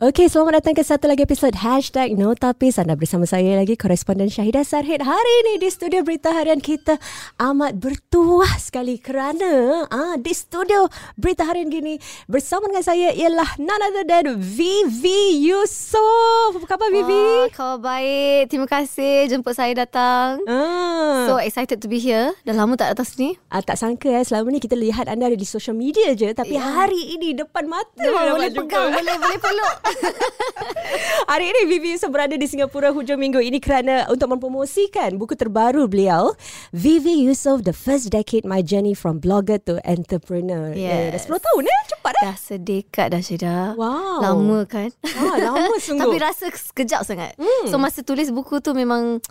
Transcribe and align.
Okey, 0.00 0.32
selamat 0.32 0.64
datang 0.64 0.72
ke 0.72 0.80
satu 0.80 1.12
lagi 1.12 1.28
episod 1.28 1.52
Hashtag 1.52 2.16
Notapis. 2.16 2.80
Anda 2.80 2.96
bersama 2.96 3.28
saya 3.28 3.60
lagi, 3.60 3.76
koresponden 3.76 4.32
Syahidah 4.32 4.64
Sarhid. 4.64 5.04
Hari 5.04 5.32
ini 5.44 5.60
di 5.60 5.68
studio 5.68 6.00
berita 6.00 6.32
harian 6.32 6.56
kita 6.56 6.96
amat 7.36 7.76
bertuah 7.76 8.48
sekali 8.56 8.96
kerana 8.96 9.84
ah, 9.92 10.16
di 10.16 10.32
studio 10.32 10.88
berita 11.20 11.44
harian 11.44 11.68
gini 11.68 12.00
bersama 12.32 12.72
dengan 12.72 12.80
saya 12.80 13.12
ialah 13.12 13.60
none 13.60 13.82
other 13.92 14.08
than 14.08 14.40
Vivi 14.40 15.44
Yusof. 15.44 16.56
Apa 16.56 16.64
khabar 16.64 16.88
Vivi? 16.88 17.12
Wah, 17.44 17.52
khabar 17.52 17.92
baik. 17.92 18.48
Terima 18.48 18.64
kasih 18.72 19.28
jemput 19.28 19.52
saya 19.52 19.84
datang. 19.84 20.40
Ah. 20.48 21.28
So 21.28 21.36
excited 21.36 21.76
to 21.84 21.92
be 21.92 22.00
here. 22.00 22.32
Dah 22.48 22.56
lama 22.56 22.72
tak 22.72 22.96
datang 22.96 23.04
sini. 23.04 23.36
Ah, 23.52 23.60
tak 23.60 23.76
sangka 23.76 24.08
eh, 24.08 24.24
selama 24.24 24.48
ni 24.48 24.64
kita 24.64 24.80
lihat 24.80 25.12
anda 25.12 25.28
ada 25.28 25.36
di 25.36 25.44
social 25.44 25.76
media 25.76 26.16
je. 26.16 26.32
Tapi 26.32 26.56
Ya. 26.56 26.64
hari 26.64 27.20
ini 27.20 27.36
depan 27.36 27.68
mata. 27.68 28.00
Boleh 28.00 28.48
pegang, 28.48 28.96
boleh 28.96 29.16
boleh 29.20 29.36
peluk. 29.36 29.76
Hari 31.30 31.46
ini 31.46 31.60
Vivi 31.70 31.94
Yusof 31.94 32.10
berada 32.10 32.34
di 32.34 32.46
Singapura 32.46 32.90
hujung 32.90 33.20
minggu 33.20 33.38
ini 33.38 33.62
kerana 33.62 34.10
untuk 34.10 34.34
mempromosikan 34.34 35.14
buku 35.14 35.38
terbaru 35.38 35.86
beliau 35.86 36.34
Vivi 36.74 37.22
Yusof 37.26 37.62
The 37.62 37.70
First 37.70 38.10
Decade 38.10 38.42
My 38.42 38.62
Journey 38.66 38.98
from 38.98 39.22
Blogger 39.22 39.62
to 39.70 39.78
Entrepreneur. 39.86 40.74
Eh, 40.74 41.14
dah 41.14 41.20
Yes. 41.20 41.30
10 41.30 41.38
tahun 41.38 41.62
eh? 41.70 41.80
Cepat 41.86 42.14
eh? 42.18 42.22
dah 42.26 42.36
sedekat 42.36 43.06
dah 43.14 43.22
Syeda. 43.22 43.56
Wow. 43.78 44.18
Lama 44.22 44.58
kan? 44.66 44.90
Ah, 45.06 45.36
lama 45.38 45.74
sungguh. 45.86 46.02
Tapi 46.02 46.18
rasa 46.18 46.50
sekejap 46.50 47.06
sangat. 47.06 47.38
Hmm. 47.38 47.66
So 47.70 47.78
masa 47.78 48.02
tulis 48.02 48.34
buku 48.34 48.58
tu 48.58 48.74
memang 48.74 49.22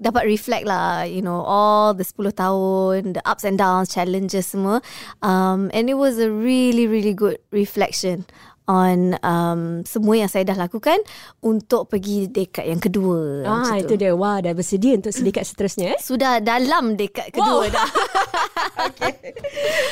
dapat 0.00 0.24
reflect 0.26 0.64
lah, 0.66 1.04
you 1.04 1.20
know, 1.20 1.44
all 1.44 1.92
the 1.94 2.02
10 2.02 2.32
tahun, 2.32 3.14
the 3.14 3.22
ups 3.28 3.44
and 3.44 3.60
downs, 3.60 3.92
challenges 3.92 4.48
semua. 4.50 4.80
Um, 5.20 5.68
and 5.76 5.86
it 5.92 5.94
was 6.00 6.16
a 6.18 6.32
really, 6.32 6.88
really 6.88 7.12
good 7.12 7.38
reflection 7.52 8.24
on 8.64 8.98
um, 9.20 9.60
semua 9.82 10.14
yang 10.16 10.26
saya 10.26 10.44
dah 10.44 10.56
lakukan 10.56 10.98
untuk 11.40 11.86
pergi 11.86 12.26
dekad 12.26 12.64
yang 12.64 12.78
kedua. 12.78 13.42
Ah, 13.42 13.74
itu 13.76 13.90
tu. 13.90 13.98
dia. 13.98 14.12
Wah, 14.12 14.38
dah 14.38 14.52
bersedia 14.52 14.94
untuk 14.94 15.10
sedekat 15.10 15.42
seterusnya 15.44 15.94
eh? 15.94 15.98
Sudah 15.98 16.38
dalam 16.38 16.94
dekad 16.94 17.30
kedua 17.30 17.62
Wow. 17.62 17.68
dah. 17.68 17.88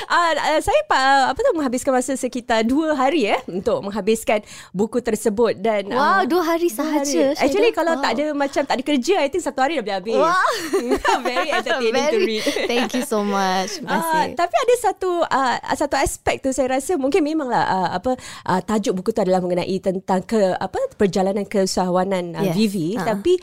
Ah, 0.06 0.32
uh, 0.34 0.60
saya 0.60 0.80
pa, 0.84 0.98
apa 1.30 1.38
tu 1.38 1.50
menghabiskan 1.52 1.92
masa 1.92 2.14
sekitar 2.14 2.62
dua 2.62 2.92
hari 2.92 3.28
eh 3.28 3.38
untuk 3.46 3.78
menghabiskan 3.80 4.42
buku 4.72 4.98
tersebut 4.98 5.54
dan 5.56 5.86
Wow, 5.86 6.00
ah, 6.00 6.22
dua 6.24 6.42
hari 6.44 6.66
dua 6.66 6.78
sahaja. 6.80 7.30
hari. 7.30 7.38
Actually 7.38 7.70
Syeda. 7.70 7.76
kalau 7.76 7.92
Wow. 7.94 8.02
tak 8.02 8.10
ada 8.12 8.24
macam 8.32 8.62
tak 8.64 8.74
ada 8.74 8.84
kerja 8.84 9.14
I 9.16 9.28
think 9.28 9.40
satu 9.40 9.60
hari 9.60 9.78
dah 9.78 9.84
boleh 9.84 9.96
habis. 9.96 10.16
Wow. 10.16 10.50
Very 11.22 11.48
entertaining 11.54 12.04
to 12.04 12.16
Very- 12.16 12.26
read. 12.26 12.44
Thank 12.66 12.90
you 12.92 13.04
so 13.04 13.22
much. 13.22 13.76
Terima 13.76 13.90
kasih. 13.92 14.28
tapi 14.34 14.54
ada 14.56 14.74
satu 14.80 15.10
uh, 15.22 15.56
satu 15.74 15.94
aspek 15.96 16.36
tu 16.40 16.50
saya 16.50 16.66
rasa 16.72 16.96
mungkin 16.96 17.22
memanglah 17.22 17.62
uh, 17.62 17.90
apa 17.92 18.10
uh, 18.46 18.59
tajuk 18.60 18.96
buku 18.96 19.10
tu 19.10 19.20
adalah 19.20 19.40
mengenai 19.40 19.76
tentang 19.78 20.22
ke 20.22 20.54
apa 20.54 20.78
perjalanan 20.94 21.44
keusahawanan 21.44 22.34
uh, 22.34 22.44
Yes. 22.46 22.54
Vivi 22.54 22.88
Ah. 22.94 23.12
tapi 23.12 23.36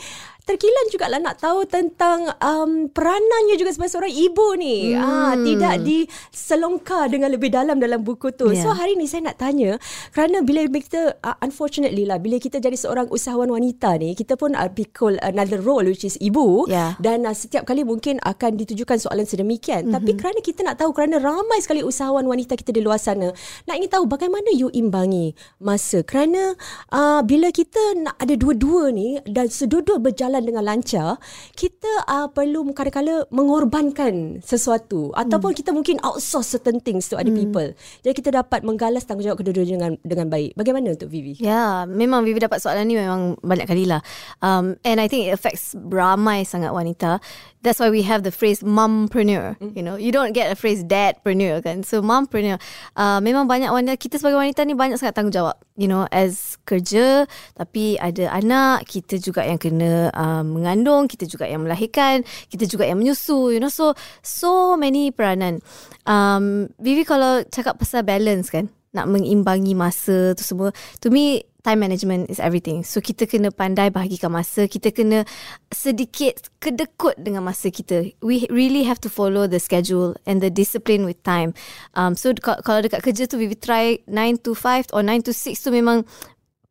terkilan 0.47 0.85
juga 0.87 1.11
lah 1.11 1.19
nak 1.19 1.43
tahu 1.43 1.67
tentang 1.67 2.23
um, 2.39 2.87
peranannya 2.87 3.59
juga 3.59 3.75
sebagai 3.75 3.91
seorang 3.91 4.13
ibu 4.15 4.47
ni 4.55 4.95
Hmm. 4.95 5.03
ah 5.03 5.33
tidak 5.35 5.75
diselongkar 5.83 7.11
dengan 7.11 7.33
lebih 7.33 7.51
dalam 7.51 7.77
dalam 7.77 7.99
buku 7.99 8.31
tu 8.31 8.47
Yeah. 8.47 8.63
so 8.63 8.71
hari 8.71 8.95
ni 8.95 9.11
saya 9.11 9.27
nak 9.27 9.37
tanya 9.37 9.75
kerana 10.15 10.39
bila 10.41 10.63
kita 10.69 11.19
uh, 11.19 11.35
unfortunately 11.43 12.07
lah 12.07 12.15
bila 12.15 12.39
kita 12.39 12.57
jadi 12.57 12.79
seorang 12.79 13.11
usahawan 13.11 13.51
wanita 13.51 13.99
ni 13.99 14.15
kita 14.15 14.39
pun 14.39 14.55
uh, 14.55 14.71
pikul 14.71 15.19
another 15.19 15.59
role 15.59 15.83
which 15.83 16.07
is 16.07 16.15
ibu 16.23 16.63
Yeah. 16.71 16.95
dan 17.03 17.27
uh, 17.27 17.35
setiap 17.35 17.67
kali 17.67 17.83
mungkin 17.83 18.23
akan 18.23 18.55
ditujukan 18.55 19.03
soalan 19.03 19.27
sedemikian 19.27 19.91
mm-hmm. 19.91 19.95
tapi 19.99 20.11
kerana 20.15 20.39
kita 20.39 20.63
nak 20.63 20.79
tahu 20.79 20.95
kerana 20.95 21.19
ramai 21.19 21.59
sekali 21.59 21.83
usahawan 21.83 22.23
wanita 22.23 22.55
kita 22.55 22.71
di 22.71 22.79
luar 22.79 22.95
sana 22.97 23.35
nak 23.67 23.75
ingin 23.75 23.91
tahu 23.91 24.07
bagaimana 24.07 24.47
you 24.55 24.71
imbangi 24.71 25.35
masa 25.59 26.07
kerana 26.07 26.55
uh, 26.95 27.19
bila 27.19 27.51
kita 27.51 27.99
nak 27.99 28.15
ada 28.15 28.31
dua-dua 28.39 28.95
ni 28.95 29.19
dan 29.27 29.51
sedua-dua 29.51 29.99
berjalan 29.99 30.36
dengan 30.41 30.65
lancar 30.65 31.17
kita 31.53 31.89
uh, 32.05 32.27
perlu 32.27 32.65
kadang-kadang 32.73 33.25
mengorbankan 33.29 34.39
sesuatu 34.41 35.13
ataupun 35.13 35.51
Mhm. 35.53 35.57
kita 35.63 35.71
mungkin 35.71 35.95
outsource 36.03 36.57
certain 36.57 36.77
things 36.77 37.07
to 37.07 37.15
other 37.15 37.31
people 37.31 37.71
jadi 38.01 38.13
kita 38.13 38.29
dapat 38.33 38.61
menggalas 38.61 39.05
tanggungjawab 39.05 39.39
kedua-duanya 39.39 39.75
dengan 39.77 39.91
dengan 40.03 40.27
baik 40.27 40.53
bagaimana 40.53 40.91
untuk 40.91 41.07
Vivi 41.07 41.37
Ya, 41.37 41.85
memang 41.85 42.25
Vivi 42.25 42.41
dapat 42.41 42.59
soalan 42.59 42.87
ni 42.87 42.97
memang 42.97 43.37
banyak 43.39 43.67
kali 43.67 43.85
lah. 43.85 44.01
Um, 44.41 44.79
and 44.81 44.97
I 44.97 45.05
think 45.05 45.29
it 45.29 45.33
affects 45.35 45.77
ramai 45.77 46.43
sangat 46.43 46.73
wanita. 46.73 47.21
That's 47.61 47.77
why 47.77 47.91
we 47.91 48.01
have 48.07 48.23
the 48.23 48.31
phrase 48.31 48.63
mompreneur. 48.63 49.59
You 49.59 49.83
know, 49.83 49.99
you 49.99 50.15
don't 50.15 50.31
get 50.31 50.47
a 50.49 50.57
phrase 50.57 50.87
dadpreneur 50.87 51.59
kan. 51.61 51.83
So 51.83 51.99
mompreneur. 52.01 52.57
Uh, 52.95 53.19
memang 53.19 53.45
banyak 53.45 53.69
wanita, 53.69 53.99
kita 53.99 54.17
sebagai 54.17 54.39
wanita 54.39 54.63
ni 54.63 54.73
banyak 54.73 54.97
sangat 54.97 55.19
tanggungjawab. 55.19 55.59
You 55.77 55.85
know, 55.85 56.09
as 56.09 56.57
kerja, 56.65 57.29
tapi 57.53 58.01
ada 58.01 58.33
anak, 58.33 58.89
kita 58.89 59.21
juga 59.21 59.45
yang 59.45 59.61
kena 59.61 60.09
uh, 60.09 60.41
mengandung, 60.41 61.05
kita 61.05 61.29
juga 61.29 61.45
yang 61.45 61.63
melahirkan, 61.69 62.25
kita 62.49 62.65
juga 62.65 62.89
yang 62.89 62.97
menyusu. 62.97 63.53
You 63.53 63.61
know, 63.61 63.69
so 63.69 63.93
so 64.25 64.73
many 64.73 65.13
peranan. 65.13 65.61
Um, 66.09 66.73
Vivi 66.81 67.05
kalau 67.05 67.45
cakap 67.53 67.77
pasal 67.77 68.01
balance 68.01 68.49
kan, 68.49 68.73
nak 68.97 69.07
mengimbangi 69.07 69.77
masa 69.77 70.33
tu 70.33 70.41
semua. 70.41 70.73
To 71.05 71.13
me 71.13 71.45
time 71.67 71.83
management 71.83 72.31
is 72.31 72.39
everything. 72.39 72.87
So 72.87 73.03
kita 73.03 73.27
kena 73.27 73.51
pandai 73.51 73.91
bahagikan 73.91 74.31
masa. 74.31 74.71
Kita 74.71 74.95
kena 74.95 75.27
sedikit 75.67 76.47
kedekut 76.63 77.19
dengan 77.19 77.43
masa 77.43 77.67
kita. 77.67 78.07
We 78.23 78.47
really 78.47 78.87
have 78.87 79.03
to 79.03 79.09
follow 79.11 79.51
the 79.51 79.59
schedule 79.59 80.15
and 80.23 80.39
the 80.39 80.47
discipline 80.47 81.03
with 81.03 81.19
time. 81.27 81.51
Um, 81.93 82.15
so 82.15 82.31
ka- 82.39 82.63
kalau 82.63 82.79
dekat 82.79 83.03
kerja 83.03 83.27
tu 83.27 83.35
we 83.35 83.51
try 83.51 83.99
9 84.07 84.47
to 84.47 84.55
5 84.55 84.95
or 84.95 85.03
9 85.03 85.27
to 85.27 85.35
6 85.35 85.59
tu 85.59 85.69
memang 85.75 86.07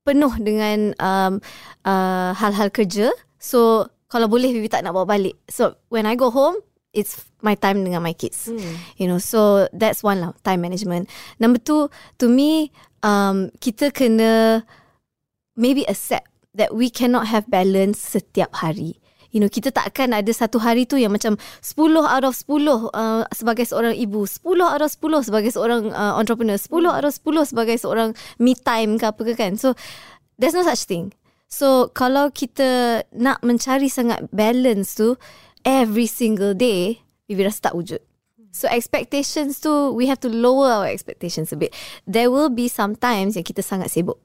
penuh 0.09 0.33
dengan 0.41 0.97
um, 0.97 1.45
uh, 1.85 2.33
hal-hal 2.33 2.73
kerja. 2.73 3.13
So 3.37 3.93
kalau 4.09 4.33
boleh 4.33 4.49
Vivi 4.49 4.73
tak 4.73 4.81
nak 4.81 4.97
bawa 4.97 5.05
balik. 5.05 5.37
So 5.53 5.77
when 5.93 6.09
I 6.09 6.17
go 6.17 6.33
home 6.33 6.57
it's 6.97 7.29
my 7.45 7.53
time 7.53 7.85
dengan 7.85 8.01
my 8.01 8.17
kids 8.17 8.49
Hmm. 8.49 8.81
You 8.97 9.07
know, 9.07 9.21
so 9.21 9.69
that's 9.77 10.01
one 10.01 10.25
lah, 10.25 10.33
time 10.41 10.65
management. 10.65 11.13
Number 11.37 11.61
two, 11.61 11.93
to 12.19 12.27
me, 12.27 12.73
um, 13.05 13.53
kita 13.61 13.93
kena 13.93 14.65
maybe 15.55 15.85
accept 15.85 16.27
that 16.57 16.73
we 16.73 16.89
cannot 16.89 17.29
have 17.29 17.45
balance 17.53 18.01
setiap 18.01 18.65
hari. 18.65 18.97
You 19.35 19.45
know, 19.45 19.53
kita 19.53 19.69
takkan 19.69 20.17
ada 20.17 20.33
satu 20.33 20.57
hari 20.57 20.89
tu 20.89 20.97
yang 20.97 21.13
macam 21.13 21.37
10 21.61 21.77
out 22.01 22.25
of 22.25 22.33
10 22.33 22.89
uh, 22.97 23.29
sebagai 23.37 23.69
seorang 23.69 23.93
ibu, 23.93 24.25
10 24.25 24.65
out 24.65 24.81
of 24.81 24.89
10 24.97 25.29
sebagai 25.29 25.53
seorang 25.53 25.93
uh, 25.93 26.17
entrepreneur, 26.17 26.57
10 26.57 26.73
out 26.89 27.05
of 27.05 27.13
10 27.13 27.53
sebagai 27.53 27.77
seorang 27.77 28.17
me 28.41 28.57
time 28.57 28.97
ke 28.97 29.05
apa 29.05 29.21
ke 29.21 29.33
kan. 29.37 29.61
So, 29.61 29.77
there's 30.41 30.57
no 30.57 30.65
such 30.65 30.89
thing. 30.89 31.13
So, 31.53 31.93
kalau 31.93 32.33
kita 32.33 33.03
nak 33.13 33.45
mencari 33.45 33.93
sangat 33.93 34.25
balance 34.33 34.97
tu 34.97 35.21
every 35.67 36.07
single 36.07 36.55
day, 36.55 37.03
Vivi 37.27 37.43
rasa 37.43 37.75
wujud. 37.75 37.99
So 38.55 38.71
expectations 38.73 39.61
tu 39.61 39.93
we 39.93 40.09
have 40.09 40.23
to 40.25 40.33
lower 40.33 40.71
our 40.81 40.89
expectations 40.89 41.53
a 41.53 41.61
bit. 41.61 41.77
There 42.09 42.33
will 42.33 42.49
be 42.49 42.73
some 42.73 42.97
times 42.97 43.37
yang 43.37 43.45
kita 43.45 43.61
sangat 43.61 43.93
sibuk. 43.93 44.17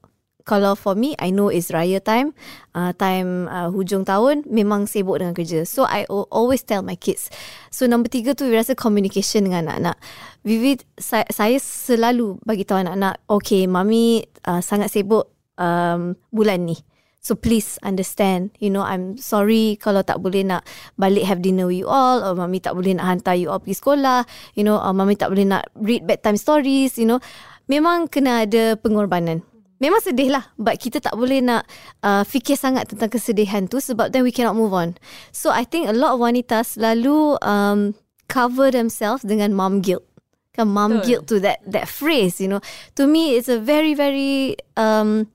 Kalau 0.42 0.74
for 0.74 0.98
me, 0.98 1.14
I 1.22 1.30
know 1.30 1.54
it's 1.54 1.70
raya 1.70 2.02
time, 2.02 2.34
uh, 2.74 2.90
time 2.98 3.46
uh, 3.46 3.70
hujung 3.70 4.02
tahun, 4.02 4.42
memang 4.50 4.90
sibuk 4.90 5.22
dengan 5.22 5.38
kerja. 5.38 5.62
So 5.62 5.86
I 5.86 6.02
al- 6.10 6.26
always 6.34 6.66
tell 6.66 6.82
my 6.82 6.98
kids. 6.98 7.30
So 7.70 7.86
number 7.86 8.10
tiga 8.10 8.34
tu, 8.34 8.50
Vivi 8.50 8.58
rasa 8.58 8.74
communication 8.74 9.46
dengan 9.46 9.70
anak-anak. 9.70 9.96
Vivi, 10.42 10.82
saya, 10.98 11.28
saya 11.30 11.62
selalu 11.62 12.42
bagi 12.42 12.66
tahu 12.66 12.82
anak-anak, 12.82 13.22
okay, 13.30 13.70
mami 13.70 14.26
uh, 14.42 14.58
sangat 14.58 14.90
sibuk 14.90 15.30
um, 15.60 16.18
bulan 16.34 16.66
ni. 16.66 16.74
So 17.22 17.38
please 17.38 17.78
understand, 17.86 18.50
you 18.58 18.66
know, 18.66 18.82
I'm 18.82 19.14
sorry 19.14 19.78
kalau 19.78 20.02
tak 20.02 20.18
boleh 20.18 20.42
nak 20.42 20.66
balik 20.98 21.22
have 21.22 21.38
dinner 21.38 21.70
with 21.70 21.78
you 21.78 21.86
all 21.86 22.18
or 22.18 22.34
mami 22.34 22.58
tak 22.58 22.74
boleh 22.74 22.98
nak 22.98 23.06
hantar 23.06 23.38
you 23.38 23.46
all 23.46 23.62
pergi 23.62 23.78
sekolah, 23.78 24.26
you 24.58 24.66
know, 24.66 24.74
or 24.74 24.90
mami 24.90 25.14
tak 25.14 25.30
boleh 25.30 25.46
nak 25.46 25.70
read 25.78 26.02
bedtime 26.02 26.34
stories, 26.34 26.98
you 26.98 27.06
know. 27.06 27.22
Memang 27.70 28.10
kena 28.10 28.42
ada 28.42 28.74
pengorbanan. 28.74 29.46
Memang 29.82 29.98
sedih 29.98 30.30
lah 30.30 30.46
But 30.54 30.78
kita 30.78 31.02
tak 31.02 31.18
boleh 31.18 31.42
nak 31.42 31.66
uh, 32.06 32.22
Fikir 32.22 32.54
sangat 32.54 32.94
tentang 32.94 33.10
kesedihan 33.10 33.66
tu 33.66 33.82
Sebab 33.82 34.14
then 34.14 34.22
we 34.22 34.30
cannot 34.30 34.54
move 34.54 34.70
on 34.70 34.94
So 35.34 35.50
I 35.50 35.66
think 35.66 35.90
a 35.90 35.96
lot 35.96 36.14
of 36.14 36.22
wanita 36.22 36.62
Selalu 36.62 37.42
um, 37.42 37.98
Cover 38.30 38.70
themselves 38.70 39.26
Dengan 39.26 39.58
mom 39.58 39.82
guilt 39.82 40.06
Kan 40.54 40.70
mom 40.70 41.02
Betul. 41.02 41.02
guilt 41.02 41.24
to 41.34 41.36
that 41.42 41.58
That 41.66 41.90
phrase 41.90 42.38
you 42.38 42.46
know 42.46 42.62
To 42.94 43.10
me 43.10 43.34
it's 43.34 43.50
a 43.50 43.58
very 43.58 43.98
very 43.98 44.54
um, 44.78 45.26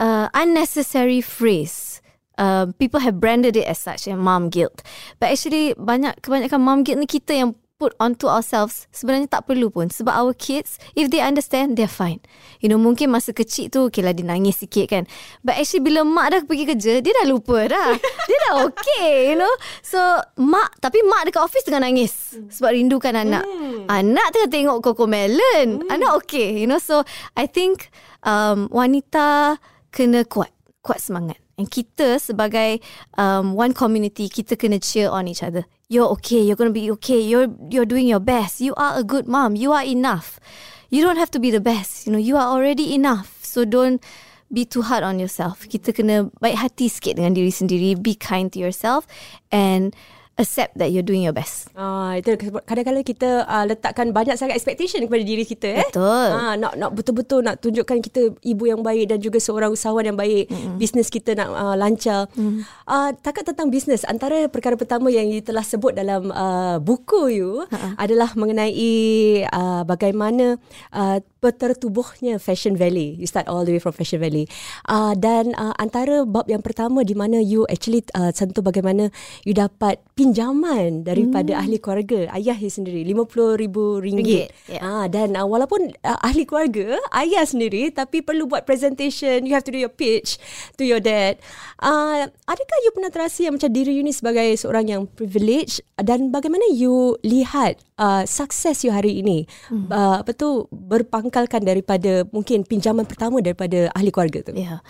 uh, 0.00 0.32
unnecessary 0.32 1.20
phrase. 1.20 2.00
Uh, 2.40 2.72
people 2.80 3.04
have 3.04 3.20
branded 3.20 3.54
it 3.54 3.68
as 3.68 3.76
such, 3.76 4.08
yang 4.08 4.24
mom 4.24 4.48
guilt. 4.48 4.80
But 5.20 5.36
actually, 5.36 5.76
banyak 5.76 6.24
kebanyakan 6.24 6.64
mom 6.64 6.80
guilt 6.88 7.04
ni 7.04 7.04
kita 7.04 7.36
yang 7.36 7.52
put 7.80 7.96
onto 7.96 8.28
ourselves 8.28 8.84
sebenarnya 8.92 9.40
tak 9.40 9.48
perlu 9.48 9.72
pun. 9.72 9.88
Sebab 9.88 10.12
our 10.12 10.36
kids 10.36 10.76
if 10.92 11.08
they 11.08 11.24
understand 11.24 11.80
they're 11.80 11.88
fine. 11.88 12.20
You 12.60 12.68
know 12.68 12.76
mungkin 12.76 13.08
masa 13.08 13.32
kecil 13.32 13.72
tu 13.72 13.88
okay 13.88 14.04
lah 14.04 14.12
dia 14.12 14.28
nangis 14.28 14.60
sikit 14.60 14.92
kan. 14.92 15.08
But 15.40 15.56
actually 15.56 15.88
bila 15.88 16.04
mak 16.04 16.28
dah 16.28 16.40
pergi 16.44 16.64
kerja 16.68 17.00
dia 17.00 17.12
dah 17.16 17.24
lupa 17.24 17.72
dah. 17.72 17.96
Dia 18.28 18.38
dah 18.46 18.54
okay 18.68 19.32
you 19.32 19.36
know. 19.40 19.54
So 19.80 19.96
mak 20.36 20.76
tapi 20.84 21.00
mak 21.08 21.32
dekat 21.32 21.40
office 21.40 21.64
tengah 21.64 21.80
nangis. 21.80 22.36
Sebab 22.36 22.76
rindukan 22.76 23.16
anak. 23.16 23.48
Anak 23.88 24.28
tengah 24.36 24.52
tengok 24.52 24.84
Coco 24.84 25.08
Melon. 25.08 25.88
Anak 25.88 26.20
okay. 26.20 26.60
You 26.60 26.68
know, 26.68 26.78
so 26.78 27.08
I 27.32 27.48
think 27.48 27.88
um, 28.22 28.68
wanita 28.68 29.56
kena 29.92 30.24
kuat. 30.24 30.50
Kuat 30.80 31.02
semangat. 31.04 31.36
And 31.60 31.68
kita 31.68 32.16
sebagai 32.16 32.80
um, 33.20 33.52
one 33.52 33.76
community, 33.76 34.32
kita 34.32 34.56
kena 34.56 34.80
cheer 34.80 35.12
on 35.12 35.28
each 35.28 35.44
other. 35.44 35.68
You're 35.92 36.08
okay. 36.16 36.40
You're 36.40 36.56
going 36.56 36.72
to 36.72 36.78
be 36.80 36.88
okay. 36.96 37.20
You're 37.20 37.52
you're 37.68 37.84
doing 37.84 38.08
your 38.08 38.22
best. 38.22 38.64
You 38.64 38.72
are 38.80 38.96
a 38.96 39.04
good 39.04 39.28
mom. 39.28 39.60
You 39.60 39.76
are 39.76 39.84
enough. 39.84 40.40
You 40.88 41.04
don't 41.04 41.20
have 41.20 41.30
to 41.36 41.40
be 41.42 41.52
the 41.52 41.60
best. 41.60 42.06
You 42.06 42.16
know, 42.16 42.22
you 42.22 42.40
are 42.40 42.48
already 42.48 42.94
enough. 42.94 43.44
So 43.44 43.68
don't 43.68 44.00
be 44.48 44.64
too 44.64 44.82
hard 44.82 45.04
on 45.04 45.20
yourself. 45.20 45.68
Kita 45.68 45.92
kena 45.92 46.32
baik 46.40 46.64
hati 46.64 46.88
sikit 46.88 47.20
dengan 47.20 47.36
diri 47.36 47.52
sendiri. 47.52 47.98
Be 48.00 48.16
kind 48.16 48.48
to 48.54 48.58
yourself. 48.58 49.04
And 49.52 49.92
accept 50.40 50.72
that 50.80 50.88
you're 50.88 51.04
doing 51.04 51.28
your 51.28 51.36
best. 51.36 51.68
Ah, 51.76 52.16
itu 52.16 52.32
kadang-kadang 52.64 53.04
kita 53.04 53.44
uh, 53.44 53.68
letakkan 53.68 54.08
banyak 54.16 54.40
sangat 54.40 54.56
expectation 54.56 55.04
kepada 55.04 55.20
diri 55.20 55.44
kita 55.44 55.68
eh. 55.84 55.86
Betul. 55.92 56.28
Ah, 56.32 56.56
nak 56.56 56.80
nak 56.80 56.90
betul-betul 56.96 57.44
nak 57.44 57.60
tunjukkan 57.60 58.00
kita 58.00 58.32
ibu 58.40 58.64
yang 58.64 58.80
baik 58.80 59.12
dan 59.12 59.18
juga 59.20 59.36
seorang 59.36 59.68
usahawan 59.68 60.08
yang 60.08 60.16
baik. 60.16 60.48
Mm-hmm. 60.48 60.76
Bisnes 60.80 61.12
kita 61.12 61.36
nak 61.36 61.48
uh, 61.52 61.76
lancar. 61.76 62.32
Mm. 62.34 62.64
Uh, 62.88 63.10
takat 63.20 63.44
tentang 63.44 63.68
bisnes 63.68 64.08
antara 64.08 64.48
perkara 64.48 64.80
pertama 64.80 65.12
yang 65.12 65.28
you 65.28 65.44
telah 65.44 65.62
sebut 65.62 65.92
dalam 65.92 66.32
uh, 66.32 66.80
buku 66.80 67.36
you 67.36 67.68
uh-uh. 67.68 67.92
adalah 68.00 68.32
mengenai 68.32 69.44
uh, 69.52 69.84
bagaimana 69.84 70.56
uh, 70.96 71.20
bertertubuhnya 71.40 72.36
Fashion 72.36 72.76
Valley. 72.76 73.16
You 73.16 73.26
start 73.26 73.48
all 73.48 73.64
the 73.64 73.76
way 73.76 73.82
from 73.82 73.96
Fashion 73.96 74.20
Valley. 74.20 74.46
Uh, 74.84 75.16
dan 75.16 75.56
uh, 75.56 75.72
antara 75.80 76.28
bab 76.28 76.46
yang 76.46 76.60
pertama 76.60 77.02
di 77.02 77.16
mana 77.16 77.40
you 77.40 77.64
actually 77.66 78.04
uh, 78.12 78.30
sentuh 78.30 78.60
bagaimana 78.60 79.08
you 79.42 79.56
dapat 79.56 79.98
pin 80.14 80.29
pinjaman 80.30 81.02
daripada 81.02 81.58
hmm. 81.58 81.62
ahli 81.66 81.76
keluarga 81.82 82.30
ayah 82.38 82.54
dia 82.54 82.70
sendiri 82.70 83.02
RM50,000 83.02 83.76
ringgit. 83.98 84.46
Yeah. 84.70 84.78
Ah 84.78 85.04
dan 85.10 85.34
uh, 85.34 85.42
walaupun 85.42 85.90
uh, 86.06 86.18
ahli 86.22 86.46
keluarga 86.46 87.02
ayah 87.18 87.42
sendiri 87.42 87.90
tapi 87.90 88.22
perlu 88.22 88.46
buat 88.46 88.62
presentation 88.62 89.42
you 89.42 89.58
have 89.58 89.66
to 89.66 89.74
do 89.74 89.82
your 89.82 89.90
pitch 89.90 90.38
to 90.78 90.86
your 90.86 91.02
dad. 91.02 91.42
Uh, 91.82 92.30
adakah 92.46 92.78
you 92.86 92.94
pernah 92.94 93.10
terasa 93.10 93.50
yang 93.50 93.58
macam 93.58 93.74
diri 93.74 93.90
you 93.90 94.06
ni 94.06 94.14
sebagai 94.14 94.54
seorang 94.54 94.86
yang 94.86 95.02
privilege 95.10 95.82
dan 95.98 96.30
bagaimana 96.30 96.62
you 96.70 97.18
lihat 97.26 97.82
uh, 97.98 98.22
sukses 98.22 98.86
you 98.86 98.94
hari 98.94 99.18
ini 99.18 99.50
hmm. 99.66 99.90
uh, 99.90 100.22
apa 100.22 100.30
tu 100.30 100.70
berpangkalkan 100.70 101.66
daripada 101.66 102.22
mungkin 102.30 102.62
pinjaman 102.62 103.02
pertama 103.02 103.42
daripada 103.42 103.90
ahli 103.98 104.14
keluarga 104.14 104.46
tu. 104.46 104.54
Ya. 104.54 104.78
Yeah. 104.78 104.80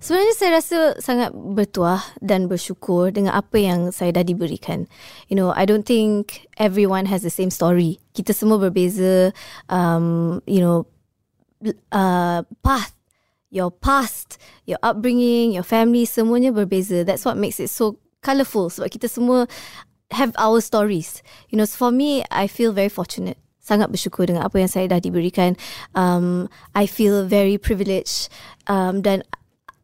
Sebenarnya 0.00 0.32
saya 0.32 0.50
rasa 0.56 0.78
sangat 0.96 1.30
bertuah 1.36 2.00
dan 2.24 2.48
bersyukur 2.48 3.12
dengan 3.12 3.36
apa 3.36 3.60
yang 3.60 3.92
saya 3.92 4.16
dah 4.16 4.24
diberikan. 4.24 4.88
You 5.28 5.36
know, 5.36 5.52
I 5.52 5.68
don't 5.68 5.84
think 5.84 6.48
everyone 6.56 7.04
has 7.12 7.20
the 7.20 7.28
same 7.28 7.52
story. 7.52 8.00
Kita 8.16 8.32
semua 8.32 8.56
berbeza. 8.56 9.36
Um, 9.68 10.40
you 10.48 10.64
know, 10.64 10.88
uh, 11.92 12.48
path, 12.64 12.96
your 13.52 13.68
past, 13.68 14.40
your 14.64 14.80
upbringing, 14.80 15.52
your 15.52 15.68
family, 15.68 16.08
semuanya 16.08 16.56
berbeza. 16.56 17.04
That's 17.04 17.28
what 17.28 17.36
makes 17.36 17.60
it 17.60 17.68
so 17.68 18.00
colourful. 18.24 18.72
Sebab 18.72 18.88
kita 18.88 19.04
semua 19.04 19.44
have 20.16 20.32
our 20.40 20.64
stories. 20.64 21.20
You 21.52 21.60
know, 21.60 21.68
so 21.68 21.76
for 21.76 21.92
me, 21.92 22.24
I 22.32 22.48
feel 22.48 22.72
very 22.72 22.88
fortunate. 22.88 23.36
Sangat 23.60 23.92
bersyukur 23.92 24.24
dengan 24.24 24.48
apa 24.48 24.64
yang 24.64 24.72
saya 24.72 24.88
dah 24.88 24.98
diberikan. 25.04 25.60
Um, 25.92 26.48
I 26.72 26.88
feel 26.88 27.28
very 27.28 27.60
privileged. 27.60 28.32
Um, 28.64 29.04
dan 29.04 29.28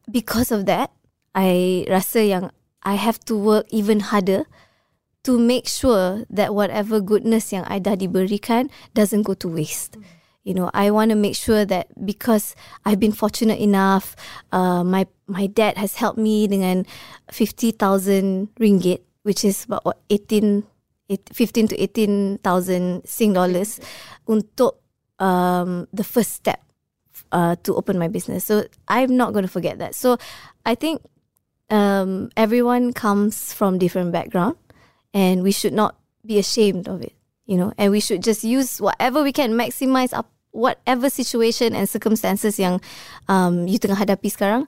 because 0.09 0.51
of 0.51 0.65
that, 0.65 0.91
I 1.35 1.85
rasa 1.89 2.23
yang 2.25 2.45
I 2.81 2.95
have 2.95 3.19
to 3.27 3.35
work 3.37 3.67
even 3.69 3.99
harder 3.99 4.47
to 5.27 5.37
make 5.37 5.67
sure 5.67 6.23
that 6.31 6.55
whatever 6.55 7.03
goodness 7.03 7.51
yang 7.51 7.67
I 7.67 7.83
dah 7.83 7.99
diberikan 7.99 8.71
doesn't 8.95 9.27
go 9.27 9.35
to 9.43 9.47
waste. 9.51 9.99
Mm. 9.99 10.17
You 10.47 10.53
know, 10.55 10.71
I 10.73 10.95
want 10.95 11.11
to 11.11 11.19
make 11.19 11.35
sure 11.35 11.67
that 11.67 11.91
because 11.99 12.55
I've 12.87 13.03
been 13.03 13.11
fortunate 13.11 13.59
enough, 13.59 14.15
uh, 14.55 14.79
my 14.87 15.03
my 15.27 15.51
dad 15.51 15.75
has 15.75 15.99
helped 15.99 16.15
me 16.15 16.47
dengan 16.47 16.87
50,000 17.27 18.55
ringgit, 18.55 19.03
which 19.27 19.43
is 19.43 19.67
about 19.67 19.83
what, 19.83 19.99
18, 20.07 20.63
15 21.11 21.67
to 21.67 21.75
18,000 21.75 23.03
Sing 23.03 23.35
dollars 23.35 23.83
untuk 24.23 24.79
um, 25.19 25.91
the 25.91 26.07
first 26.07 26.31
step 26.31 26.63
uh, 27.31 27.55
to 27.63 27.75
open 27.75 27.97
my 27.97 28.07
business. 28.07 28.45
So 28.45 28.65
I'm 28.87 29.15
not 29.17 29.33
going 29.33 29.45
to 29.45 29.51
forget 29.51 29.79
that. 29.79 29.95
So 29.95 30.17
I 30.65 30.75
think 30.75 31.01
um, 31.69 32.29
everyone 32.35 32.93
comes 32.93 33.53
from 33.53 33.77
different 33.77 34.11
background, 34.11 34.55
and 35.13 35.43
we 35.43 35.51
should 35.51 35.73
not 35.73 35.95
be 36.25 36.39
ashamed 36.39 36.87
of 36.87 37.01
it. 37.01 37.13
You 37.45 37.55
know, 37.55 37.71
and 37.77 37.91
we 37.91 37.99
should 37.99 38.23
just 38.23 38.43
use 38.43 38.81
whatever 38.81 39.23
we 39.23 39.31
can 39.31 39.53
maximize 39.53 40.11
up 40.11 40.27
whatever 40.51 41.09
situation 41.09 41.75
and 41.75 41.87
circumstances 41.87 42.59
yang 42.59 42.81
um, 43.29 43.67
you 43.67 43.79
tengah 43.79 43.95
hadapi 43.95 44.27
sekarang 44.27 44.67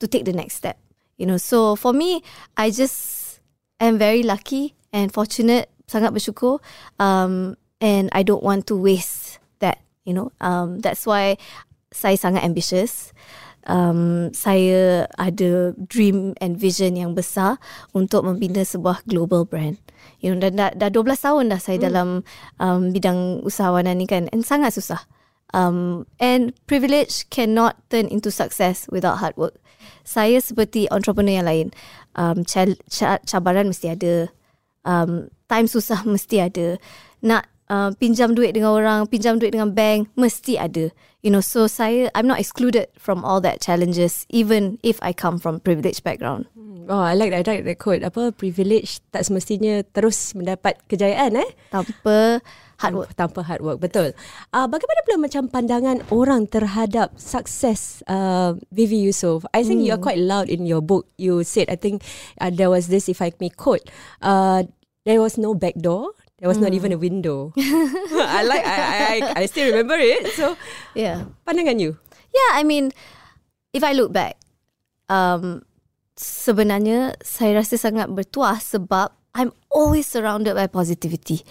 to 0.00 0.08
take 0.08 0.24
the 0.24 0.32
next 0.32 0.56
step. 0.56 0.80
You 1.18 1.26
know, 1.26 1.36
so 1.36 1.76
for 1.76 1.92
me, 1.92 2.22
I 2.56 2.70
just 2.70 3.38
am 3.78 3.98
very 3.98 4.22
lucky 4.22 4.74
and 4.90 5.12
fortunate, 5.12 5.70
sangat 5.86 6.14
bersyukur, 6.14 6.58
um, 6.98 7.58
and 7.82 8.08
I 8.10 8.22
don't 8.22 8.42
want 8.42 8.66
to 8.72 8.74
waste 8.74 9.38
that. 9.58 9.78
You 10.08 10.14
know, 10.14 10.32
um, 10.40 10.80
that's 10.80 11.04
why 11.04 11.36
saya 11.92 12.16
sangat 12.16 12.44
ambitious. 12.44 13.12
Um, 13.68 14.32
saya 14.32 15.04
ada 15.20 15.76
dream 15.76 16.32
and 16.40 16.56
vision 16.56 16.96
yang 16.96 17.12
besar 17.12 17.60
untuk 17.92 18.24
membina 18.24 18.64
sebuah 18.64 19.04
global 19.04 19.44
brand. 19.44 19.76
You 20.24 20.32
know, 20.32 20.40
dah, 20.40 20.72
dah, 20.72 20.72
dah 20.72 20.88
12 20.88 21.04
tahun 21.20 21.44
dah 21.52 21.60
saya 21.60 21.76
hmm. 21.76 21.84
dalam 21.84 22.08
um, 22.56 22.82
bidang 22.96 23.44
usahawanan 23.44 24.00
ni 24.00 24.08
kan. 24.08 24.26
And 24.32 24.40
sangat 24.40 24.72
susah. 24.72 25.04
Um, 25.52 26.04
and 26.20 26.52
privilege 26.68 27.28
cannot 27.32 27.80
turn 27.88 28.08
into 28.08 28.28
success 28.32 28.88
without 28.92 29.20
hard 29.20 29.36
work. 29.36 29.56
Saya 30.04 30.40
seperti 30.40 30.88
entrepreneur 30.88 31.40
yang 31.40 31.48
lain. 31.48 31.66
Um, 32.16 32.44
cabaran 33.28 33.68
mesti 33.68 33.92
ada. 33.92 34.32
Um, 34.88 35.28
time 35.48 35.68
susah 35.68 36.08
mesti 36.14 36.40
ada. 36.40 36.80
Nak 37.20 37.48
uh, 37.70 37.92
pinjam 37.96 38.34
duit 38.34 38.56
dengan 38.56 38.74
orang, 38.74 39.00
pinjam 39.06 39.38
duit 39.38 39.52
dengan 39.52 39.72
bank, 39.72 40.08
mesti 40.16 40.58
ada. 40.58 40.90
You 41.22 41.34
know, 41.34 41.42
so 41.42 41.66
saya, 41.66 42.10
I'm 42.14 42.26
not 42.26 42.38
excluded 42.38 42.88
from 42.94 43.26
all 43.26 43.40
that 43.42 43.60
challenges, 43.60 44.24
even 44.30 44.78
if 44.86 45.02
I 45.02 45.12
come 45.12 45.38
from 45.38 45.58
privileged 45.60 46.06
background. 46.06 46.46
Hmm. 46.54 46.86
Oh, 46.88 47.02
I 47.02 47.18
like 47.18 47.34
that. 47.34 47.44
I 47.44 47.60
like 47.60 47.66
that 47.68 47.78
quote. 47.82 48.06
Apa, 48.06 48.32
privilege 48.32 49.02
tak 49.12 49.26
semestinya 49.26 49.84
terus 49.92 50.32
mendapat 50.32 50.80
kejayaan 50.88 51.36
eh? 51.36 51.48
Tanpa 51.68 52.40
hard 52.80 52.94
work. 52.96 53.10
Tanpa 53.18 53.44
hard 53.44 53.60
work, 53.60 53.82
betul. 53.82 54.14
Uh, 54.54 54.64
bagaimana 54.70 55.00
pula 55.04 55.18
macam 55.20 55.50
pandangan 55.50 55.98
orang 56.08 56.46
terhadap 56.48 57.12
sukses 57.18 58.00
uh, 58.06 58.54
Vivi 58.72 59.04
Yusof? 59.04 59.44
I 59.52 59.66
think 59.66 59.82
hmm. 59.82 59.86
you 59.90 59.92
are 59.92 60.00
quite 60.00 60.22
loud 60.22 60.48
in 60.48 60.64
your 60.64 60.80
book. 60.80 61.10
You 61.18 61.42
said, 61.42 61.68
I 61.68 61.76
think 61.76 62.06
uh, 62.40 62.48
there 62.54 62.70
was 62.70 62.88
this, 62.88 63.10
if 63.10 63.20
I 63.20 63.34
may 63.42 63.50
quote, 63.50 63.84
uh, 64.22 64.64
there 65.04 65.20
was 65.20 65.36
no 65.36 65.52
back 65.52 65.76
door, 65.76 66.14
There 66.38 66.46
was 66.46 66.58
mm. 66.58 66.70
not 66.70 66.74
even 66.74 66.94
a 66.94 66.98
window. 66.98 67.52
I 67.58 68.46
like. 68.46 68.62
I, 68.62 68.78
I 68.78 69.42
I 69.42 69.44
still 69.50 69.74
remember 69.74 69.98
it. 69.98 70.30
So 70.38 70.54
yeah. 70.94 71.26
Pandangan 71.42 71.82
you? 71.82 71.98
Yeah, 72.30 72.50
I 72.54 72.62
mean, 72.62 72.94
if 73.74 73.82
I 73.82 73.90
look 73.90 74.14
back, 74.14 74.38
um, 75.10 75.66
sebenarnya 76.14 77.18
saya 77.26 77.58
rasa 77.58 77.74
sangat 77.74 78.14
bertuah 78.14 78.62
sebab 78.62 79.10
I'm 79.34 79.50
always 79.66 80.06
surrounded 80.06 80.54
by 80.54 80.70
positivity. 80.70 81.42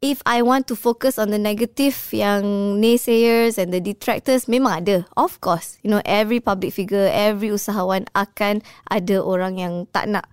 If 0.00 0.24
I 0.24 0.40
want 0.40 0.64
to 0.72 0.74
focus 0.74 1.20
on 1.20 1.28
the 1.28 1.36
negative 1.36 1.94
yang 2.16 2.80
naysayers 2.80 3.60
and 3.60 3.68
the 3.68 3.84
detractors, 3.84 4.48
memang 4.48 4.82
ada. 4.82 4.96
Of 5.12 5.44
course. 5.44 5.76
You 5.84 5.92
know, 5.92 6.00
every 6.08 6.40
public 6.40 6.72
figure, 6.72 7.04
every 7.12 7.52
usahawan 7.52 8.08
akan 8.16 8.64
ada 8.88 9.20
orang 9.20 9.60
yang 9.60 9.84
tak 9.92 10.08
nak 10.08 10.24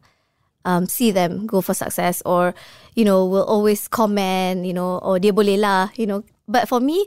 um, 0.68 0.88
see 0.88 1.12
them 1.12 1.48
go 1.48 1.60
for 1.60 1.76
success 1.76 2.24
or 2.24 2.56
you 2.98 3.06
know 3.06 3.22
will 3.30 3.46
always 3.46 3.86
comment 3.86 4.66
you 4.66 4.74
know 4.74 4.98
or 5.06 5.22
dia 5.22 5.30
boleh 5.30 5.62
lah 5.62 5.94
you 5.94 6.10
know. 6.10 6.26
But 6.50 6.66
for 6.66 6.82
me 6.82 7.06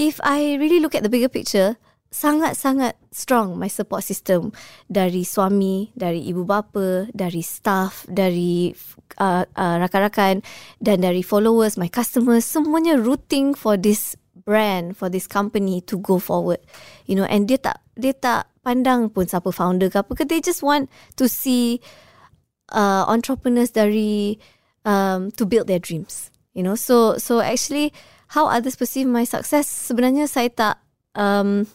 if 0.00 0.16
I 0.24 0.56
really 0.56 0.80
look 0.80 0.96
at 0.96 1.04
the 1.04 1.12
bigger 1.12 1.28
picture 1.28 1.76
sangat-sangat 2.08 2.96
strong 3.12 3.60
my 3.60 3.68
support 3.68 4.00
system. 4.00 4.52
Dari 4.88 5.28
suami, 5.28 5.92
dari 5.92 6.24
ibu 6.28 6.44
bapa, 6.44 7.08
dari 7.12 7.44
staff, 7.44 8.08
dari 8.08 8.72
uh, 9.20 9.44
uh, 9.44 9.76
rakan-rakan 9.84 10.40
dan 10.80 11.04
dari 11.04 11.20
followers, 11.20 11.76
my 11.76 11.88
customers, 11.88 12.48
semuanya 12.48 12.96
rooting 12.96 13.52
for 13.52 13.76
this 13.76 14.16
brand, 14.48 14.96
for 14.96 15.12
this 15.12 15.28
company 15.28 15.84
to 15.84 16.00
go 16.00 16.16
forward. 16.16 16.60
You 17.04 17.20
know, 17.20 17.28
and 17.28 17.44
dia 17.44 17.60
tak 17.60 17.84
dia 17.92 18.16
tak 18.16 18.48
pandang 18.64 19.12
pun 19.12 19.28
siapa 19.28 19.52
founder 19.52 19.92
ke 19.92 20.00
apa 20.00 20.12
ke, 20.16 20.24
they 20.24 20.40
just 20.40 20.64
want 20.64 20.88
to 21.20 21.28
see 21.28 21.80
uh, 22.72 23.04
entrepreneurs 23.04 23.72
dari 23.72 24.40
um, 24.88 25.30
to 25.36 25.44
build 25.44 25.68
their 25.68 25.78
dreams. 25.78 26.32
You 26.56 26.64
know, 26.64 26.74
so 26.74 27.20
so 27.20 27.44
actually, 27.44 27.92
how 28.32 28.48
others 28.48 28.74
perceive 28.74 29.06
my 29.06 29.28
success 29.28 29.68
sebenarnya 29.68 30.26
saya 30.26 30.48
tak. 30.48 30.80
Um, 31.12 31.68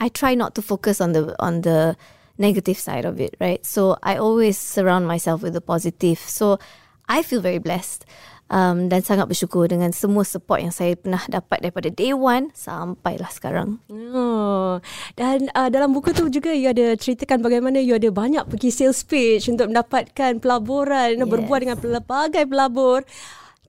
I 0.00 0.08
try 0.08 0.32
not 0.38 0.54
to 0.56 0.62
focus 0.62 1.02
on 1.02 1.12
the 1.12 1.34
on 1.42 1.60
the 1.66 1.98
negative 2.40 2.78
side 2.80 3.04
of 3.04 3.20
it, 3.20 3.36
right? 3.36 3.60
So 3.66 4.00
I 4.00 4.16
always 4.16 4.56
surround 4.56 5.04
myself 5.04 5.42
with 5.44 5.52
the 5.52 5.60
positive. 5.60 6.16
So 6.16 6.56
I 7.04 7.20
feel 7.20 7.44
very 7.44 7.60
blessed. 7.60 8.06
Um, 8.50 8.90
dan 8.90 9.00
sangat 9.00 9.30
bersyukur 9.30 9.70
dengan 9.70 9.94
semua 9.94 10.26
support 10.26 10.60
yang 10.60 10.74
saya 10.74 10.98
pernah 10.98 11.22
dapat 11.30 11.62
daripada 11.62 11.88
day 11.88 12.10
one 12.12 12.50
sampailah 12.52 13.30
sekarang. 13.30 13.78
Oh. 13.88 14.82
Dan 15.14 15.48
uh, 15.54 15.70
dalam 15.70 15.94
buku 15.94 16.10
tu 16.12 16.26
juga 16.28 16.50
you 16.52 16.68
ada 16.68 16.98
ceritakan 16.98 17.40
bagaimana 17.40 17.78
you 17.78 17.96
ada 17.96 18.10
banyak 18.10 18.44
pergi 18.50 18.74
sales 18.74 19.00
pitch 19.06 19.48
untuk 19.48 19.70
mendapatkan 19.70 20.42
pelaburan, 20.42 21.22
yes. 21.22 21.30
berbual 21.30 21.58
dengan 21.62 21.78
pelbagai 21.78 22.44
pelabur. 22.50 23.06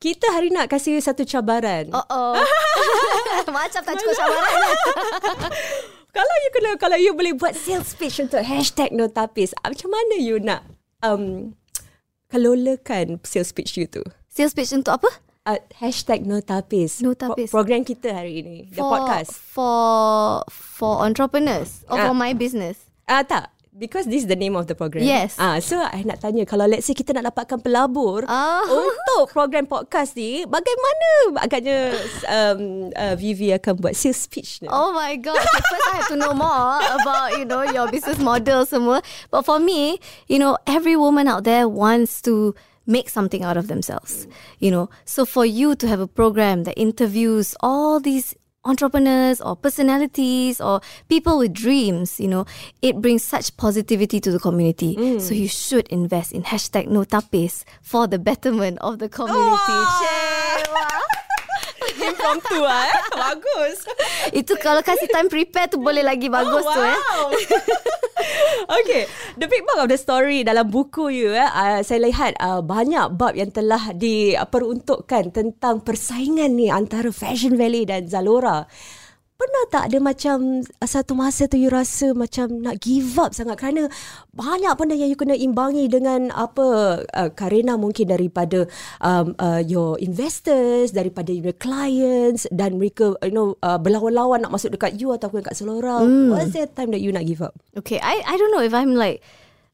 Kita 0.02 0.34
hari 0.34 0.50
nak 0.50 0.74
kasih 0.74 0.98
satu 0.98 1.22
cabaran. 1.30 1.94
Oh 1.94 2.02
oh. 2.10 2.34
Macam 3.56 3.82
tak 3.86 3.96
cukup 4.02 4.18
cabaran. 4.18 4.54
kalau 6.18 6.36
you 6.42 6.50
kena 6.58 6.70
kalau 6.82 6.98
you 6.98 7.14
boleh 7.14 7.38
buat 7.38 7.54
sales 7.54 7.94
pitch 7.94 8.18
untuk 8.18 8.42
hashtag 8.42 8.90
Notapis, 8.98 9.54
ah, 9.62 9.70
macam 9.70 9.94
mana 9.94 10.18
you 10.18 10.42
nak 10.42 10.66
um, 11.06 11.54
kelolakan 12.34 13.22
sales 13.22 13.54
pitch 13.54 13.78
you 13.78 13.86
tu? 13.86 14.02
Sales 14.32 14.56
pitch 14.56 14.72
untuk 14.72 14.96
apa? 14.96 15.12
Uh, 15.44 15.60
hashtag 15.76 16.24
Notapis. 16.24 17.04
Notapis. 17.04 17.52
Pro- 17.52 17.60
program 17.60 17.84
kita 17.84 18.16
hari 18.16 18.40
ini. 18.40 18.58
The 18.72 18.80
For- 18.80 18.88
podcast. 18.88 19.32
For 19.36 19.84
for 20.48 21.04
entrepreneurs 21.04 21.84
or 21.92 22.00
Ah. 22.00 22.08
for 22.08 22.16
my 22.16 22.32
business. 22.32 22.80
Ah 23.04 23.28
tak. 23.28 23.52
Because 23.72 24.04
this 24.08 24.24
is 24.24 24.30
the 24.32 24.36
name 24.36 24.56
of 24.56 24.68
the 24.68 24.76
program. 24.76 25.00
Yes. 25.04 25.36
Ah, 25.36 25.56
so 25.60 25.80
I 25.80 26.04
nak 26.04 26.20
tanya 26.20 26.44
kalau 26.44 26.68
let's 26.68 26.84
say 26.84 26.94
kita 26.94 27.12
nak 27.12 27.32
dapatkan 27.32 27.60
pelabur 27.60 28.24
Ah. 28.28 28.64
untuk 28.84 29.32
program 29.32 29.68
podcast 29.68 30.16
ni, 30.16 30.44
bagaimana 30.44 31.08
agaknya 31.40 31.96
um, 32.28 32.60
uh, 32.92 33.16
Vivi 33.16 33.52
akan 33.52 33.80
buat 33.80 33.96
sales 33.96 34.28
pitch 34.28 34.64
ni? 34.64 34.68
Oh 34.68 34.92
my 34.92 35.16
god. 35.18 35.40
Okay, 35.40 35.60
first 35.66 35.88
I 35.88 35.94
have 35.98 36.08
to 36.08 36.16
know 36.16 36.32
more 36.32 36.80
about, 36.84 37.36
you 37.36 37.44
know, 37.44 37.64
your 37.64 37.88
business 37.88 38.20
model 38.20 38.64
semua. 38.64 39.00
But 39.28 39.44
for 39.44 39.60
me, 39.60 40.00
you 40.28 40.40
know, 40.40 40.56
every 40.68 40.96
woman 40.96 41.28
out 41.28 41.44
there 41.44 41.68
wants 41.68 42.20
to 42.28 42.52
make 42.86 43.10
something 43.10 43.44
out 43.44 43.58
of 43.58 43.68
themselves. 43.68 44.28
You 44.60 44.72
know, 44.72 44.90
so 45.06 45.26
for 45.26 45.46
you 45.46 45.76
to 45.76 45.88
have 45.88 46.00
a 46.00 46.08
program 46.08 46.64
that 46.64 46.78
interviews 46.78 47.56
all 47.62 48.00
these 48.00 48.36
entrepreneurs 48.64 49.42
or 49.42 49.56
personalities 49.56 50.62
or 50.62 50.82
people 51.10 51.40
with 51.40 51.54
dreams, 51.54 52.20
you 52.20 52.28
know, 52.28 52.46
it 52.82 53.02
brings 53.02 53.24
such 53.24 53.56
positivity 53.58 54.20
to 54.20 54.32
the 54.32 54.40
community. 54.40 54.96
Mm. 54.96 55.22
So 55.22 55.34
you 55.34 55.48
should 55.48 55.88
invest 55.88 56.32
in 56.32 56.44
hashtag 56.44 56.88
no 56.88 57.04
tapis 57.04 57.66
for 57.82 58.08
the 58.08 58.20
betterment 58.20 58.78
of 58.82 59.00
the 59.00 59.10
community. 59.10 59.80
Wah. 60.72 61.21
Impromptu 62.12 62.60
ah, 62.68 62.92
eh? 62.92 62.96
Bagus. 63.16 63.78
Itu 64.36 64.54
kalau 64.60 64.84
kasih 64.84 65.08
time 65.08 65.32
prepare 65.32 65.72
tu 65.72 65.80
boleh 65.80 66.04
lagi 66.04 66.28
bagus 66.28 66.64
oh, 66.64 66.76
tu 66.76 66.82
eh. 66.84 66.96
wow. 66.96 67.24
okay, 68.80 69.08
the 69.40 69.48
big 69.50 69.64
bug 69.66 69.82
of 69.82 69.90
the 69.90 69.98
story 69.98 70.44
dalam 70.46 70.70
buku 70.70 71.10
you, 71.10 71.32
eh, 71.34 71.48
uh, 71.48 71.80
saya 71.82 72.06
lihat 72.06 72.38
uh, 72.38 72.62
banyak 72.62 73.16
bab 73.18 73.34
yang 73.34 73.50
telah 73.50 73.96
diperuntukkan 73.96 75.34
tentang 75.34 75.82
persaingan 75.82 76.54
ni 76.54 76.70
antara 76.70 77.10
Fashion 77.10 77.56
Valley 77.56 77.88
dan 77.88 78.06
Zalora. 78.06 78.68
Pernah 79.42 79.64
tak 79.74 79.84
ada 79.90 79.98
macam 79.98 80.62
uh, 80.62 80.86
satu 80.86 81.18
masa 81.18 81.50
tu 81.50 81.58
you 81.58 81.74
rasa 81.74 82.14
macam 82.14 82.62
nak 82.62 82.78
give 82.78 83.18
up 83.18 83.34
sangat 83.34 83.58
kerana 83.58 83.90
banyak 84.38 84.70
benda 84.78 84.94
yang 84.94 85.10
you 85.10 85.18
kena 85.18 85.34
imbangi 85.34 85.90
dengan 85.90 86.30
apa 86.30 87.02
uh, 87.02 87.30
karena 87.34 87.74
mungkin 87.74 88.06
daripada 88.14 88.70
um, 89.02 89.34
uh, 89.42 89.58
your 89.58 89.98
investors, 89.98 90.94
daripada 90.94 91.34
your 91.34 91.58
clients 91.58 92.46
dan 92.54 92.78
mereka 92.78 93.18
you 93.26 93.34
know 93.34 93.58
uh, 93.66 93.82
berlawan-lawan 93.82 94.46
nak 94.46 94.54
masuk 94.54 94.78
dekat 94.78 95.02
you 95.02 95.10
ataupun 95.10 95.42
kat 95.42 95.58
Selora. 95.58 96.06
Mm. 96.06 96.38
What's 96.38 96.54
the 96.54 96.70
time 96.70 96.94
that 96.94 97.02
you 97.02 97.10
nak 97.10 97.26
give 97.26 97.42
up? 97.42 97.58
Okay, 97.74 97.98
I 97.98 98.22
I 98.22 98.38
don't 98.38 98.54
know 98.54 98.62
if 98.62 98.78
I'm 98.78 98.94
like 98.94 99.26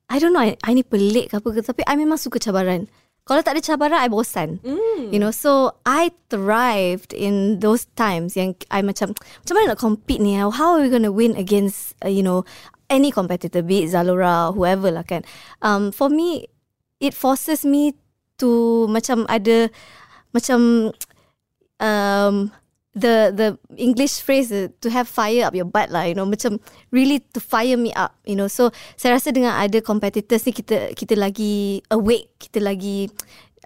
I 0.08 0.16
don't 0.24 0.32
know 0.32 0.48
I, 0.48 0.56
I 0.64 0.80
ni 0.80 0.88
pelik 0.88 1.36
ke 1.36 1.44
apa 1.44 1.50
ke 1.52 1.60
tapi 1.60 1.84
I 1.84 2.00
memang 2.00 2.16
suka 2.16 2.40
cabaran. 2.40 2.88
Kalau 3.28 3.44
tak 3.44 3.60
ada 3.60 3.62
cabaran 3.62 4.00
I 4.00 4.08
bosan. 4.08 4.64
Mm. 4.64 5.12
You 5.12 5.20
know, 5.20 5.36
so 5.36 5.76
I 5.84 6.16
thrived 6.32 7.12
in 7.12 7.60
those 7.60 7.86
times 8.00 8.40
yang 8.40 8.56
I 8.72 8.80
macam 8.80 9.12
macam 9.14 9.54
mana 9.54 9.76
nak 9.76 9.84
compete 9.84 10.24
ni? 10.24 10.40
How 10.40 10.80
are 10.80 10.82
we 10.82 10.88
going 10.88 11.04
to 11.04 11.12
win 11.12 11.36
against 11.36 11.94
uh, 12.02 12.12
you 12.12 12.24
know 12.24 12.48
any 12.88 13.12
competitor 13.12 13.60
be 13.60 13.84
it 13.84 13.92
Zalora 13.92 14.56
whoever 14.56 14.88
lah 14.88 15.04
kan. 15.04 15.28
Um 15.60 15.92
for 15.92 16.08
me 16.08 16.48
it 17.04 17.12
forces 17.12 17.68
me 17.68 17.94
to 18.40 18.88
macam 18.88 19.28
ada 19.28 19.68
macam 20.32 20.92
um 21.84 22.36
the 22.98 23.30
the 23.30 23.48
English 23.78 24.26
phrase 24.26 24.50
uh, 24.50 24.74
to 24.82 24.90
have 24.90 25.06
fire 25.06 25.46
up 25.46 25.54
your 25.54 25.70
butt 25.70 25.94
lah 25.94 26.10
you 26.10 26.18
know 26.18 26.26
macam 26.26 26.58
really 26.90 27.22
to 27.32 27.40
fire 27.40 27.78
me 27.78 27.94
up 27.94 28.18
you 28.26 28.34
know. 28.34 28.50
So 28.50 28.74
saya 28.98 29.22
rasa 29.22 29.30
dengan 29.30 29.54
ada 29.54 29.78
competitors 29.86 30.44
ni 30.50 30.54
kita 30.58 30.98
kita 30.98 31.14
lagi 31.14 31.86
awake 31.94 32.42
kita 32.42 32.60
lagi 32.60 33.06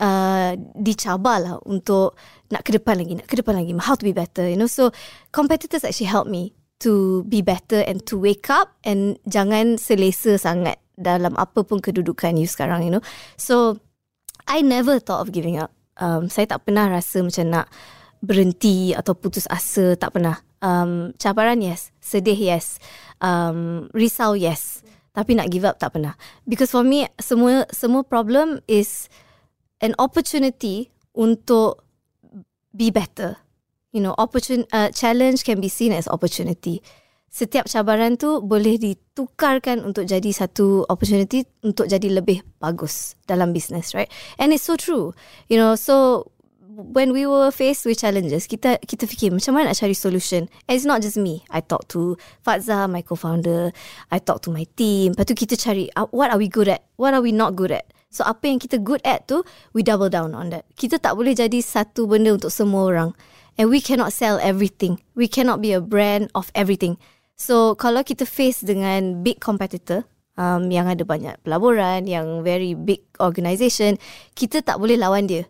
uh, 0.04 0.60
dicabar 0.76 1.40
lah 1.40 1.56
untuk 1.64 2.20
nak 2.52 2.68
ke 2.68 2.76
depan 2.76 3.00
lagi 3.00 3.14
nak 3.16 3.28
ke 3.32 3.40
depan 3.40 3.56
lagi 3.56 3.72
how 3.80 3.96
to 3.96 4.04
be 4.04 4.12
better 4.12 4.44
you 4.44 4.60
know. 4.60 4.68
So 4.68 4.92
competitors 5.32 5.88
actually 5.88 6.12
help 6.12 6.28
me 6.28 6.52
to 6.84 7.24
be 7.30 7.40
better 7.40 7.86
and 7.88 8.04
to 8.10 8.20
wake 8.20 8.52
up 8.52 8.76
and 8.84 9.16
jangan 9.30 9.78
selesa 9.78 10.36
sangat 10.36 10.82
dalam 10.98 11.38
apa 11.38 11.64
pun 11.64 11.80
kedudukan 11.80 12.36
you 12.36 12.50
sekarang 12.50 12.84
you 12.84 12.92
know. 12.92 13.04
So 13.40 13.80
I 14.50 14.66
never 14.66 15.00
thought 15.00 15.24
of 15.24 15.32
giving 15.32 15.62
up. 15.62 15.72
Um, 16.02 16.28
saya 16.28 16.50
tak 16.50 16.66
pernah 16.66 16.90
rasa 16.90 17.22
macam 17.22 17.46
nak 17.54 17.68
berhenti 18.22 18.94
atau 18.94 19.18
putus 19.18 19.50
asa 19.50 19.98
tak 19.98 20.16
pernah. 20.16 20.40
Um, 20.62 21.12
cabaran 21.18 21.58
yes, 21.60 21.90
sedih 21.98 22.38
yes, 22.38 22.78
um, 23.18 23.90
risau 23.98 24.38
yes, 24.38 24.86
tapi 25.12 25.34
nak 25.34 25.50
give 25.50 25.66
up 25.66 25.82
tak 25.82 25.98
pernah. 25.98 26.13
Because 26.46 26.70
for 26.70 26.86
me 26.86 27.10
semua 27.18 27.66
semua 27.74 28.06
problem 28.06 28.62
is 28.70 29.10
an 29.82 29.98
opportunity 29.98 30.94
untuk 31.18 31.82
be 32.72 32.94
better. 32.94 33.42
You 33.92 34.00
know, 34.00 34.16
opportun 34.16 34.63
uh, 34.72 34.88
challenge 34.96 35.44
can 35.44 35.60
be 35.60 35.68
seen 35.68 35.92
as 35.92 36.08
opportunity. 36.08 36.80
Setiap 37.32 37.68
cabaran 37.68 38.20
tu 38.20 38.44
boleh 38.44 38.75
ditukarkan 38.75 39.84
untuk 39.84 40.04
jadi 40.04 40.32
satu 40.32 40.84
opportunity 40.88 41.48
untuk 41.63 41.88
jadi 41.88 42.22
lebih 42.22 42.44
bagus 42.60 43.16
dalam 43.24 43.51
business, 43.56 43.96
right? 43.96 44.12
And 44.40 44.51
it's 44.56 44.68
so 44.68 44.75
true. 44.75 45.16
You 45.48 45.60
know, 45.60 45.75
so 45.75 46.28
when 46.75 47.12
we 47.12 47.25
were 47.25 47.51
faced 47.51 47.86
with 47.86 48.00
challenges, 48.00 48.48
kita 48.48 48.80
kita 48.84 49.04
fikir 49.04 49.36
macam 49.36 49.56
mana 49.58 49.72
nak 49.72 49.78
cari 49.80 49.96
solution. 49.96 50.48
And 50.68 50.74
it's 50.80 50.88
not 50.88 51.04
just 51.04 51.20
me. 51.20 51.44
I 51.51 51.60
talk 51.60 51.92
to 51.92 52.16
Fazza, 52.46 52.88
my 52.88 53.04
co-founder. 53.04 53.75
I 54.12 54.18
talk 54.24 54.44
to 54.48 54.50
my 54.54 54.63
team. 54.80 55.12
Lepas 55.13 55.28
tu 55.28 55.36
kita 55.36 55.60
cari 55.60 55.92
uh, 56.00 56.08
what 56.16 56.32
are 56.32 56.40
we 56.40 56.48
good 56.48 56.72
at? 56.72 56.88
What 56.96 57.12
are 57.12 57.24
we 57.24 57.36
not 57.36 57.60
good 57.60 57.75
at? 57.75 57.92
So 58.12 58.24
apa 58.28 58.48
yang 58.48 58.60
kita 58.60 58.84
good 58.84 59.04
at 59.08 59.28
tu, 59.28 59.44
we 59.72 59.84
double 59.84 60.12
down 60.12 60.36
on 60.36 60.51
that. 60.51 60.68
Kita 60.75 61.00
tak 61.00 61.16
boleh 61.16 61.36
jadi 61.36 61.60
satu 61.60 62.08
benda 62.08 62.36
untuk 62.36 62.51
semua 62.51 62.88
orang. 62.88 63.10
And 63.60 63.68
we 63.68 63.84
cannot 63.84 64.16
sell 64.16 64.40
everything. 64.40 65.00
We 65.16 65.28
cannot 65.28 65.60
be 65.60 65.75
a 65.75 65.84
brand 65.84 66.32
of 66.36 66.51
everything. 66.56 66.96
So 67.36 67.75
kalau 67.75 68.04
kita 68.04 68.24
face 68.24 68.63
dengan 68.63 69.24
big 69.24 69.44
competitor, 69.44 70.08
um, 70.40 70.72
yang 70.72 70.88
ada 70.88 71.04
banyak 71.04 71.40
pelaburan, 71.44 72.08
yang 72.08 72.44
very 72.48 72.75
big 72.75 73.04
organisation, 73.20 74.00
kita 74.36 74.63
tak 74.63 74.80
boleh 74.80 74.96
lawan 74.96 75.28
dia 75.28 75.44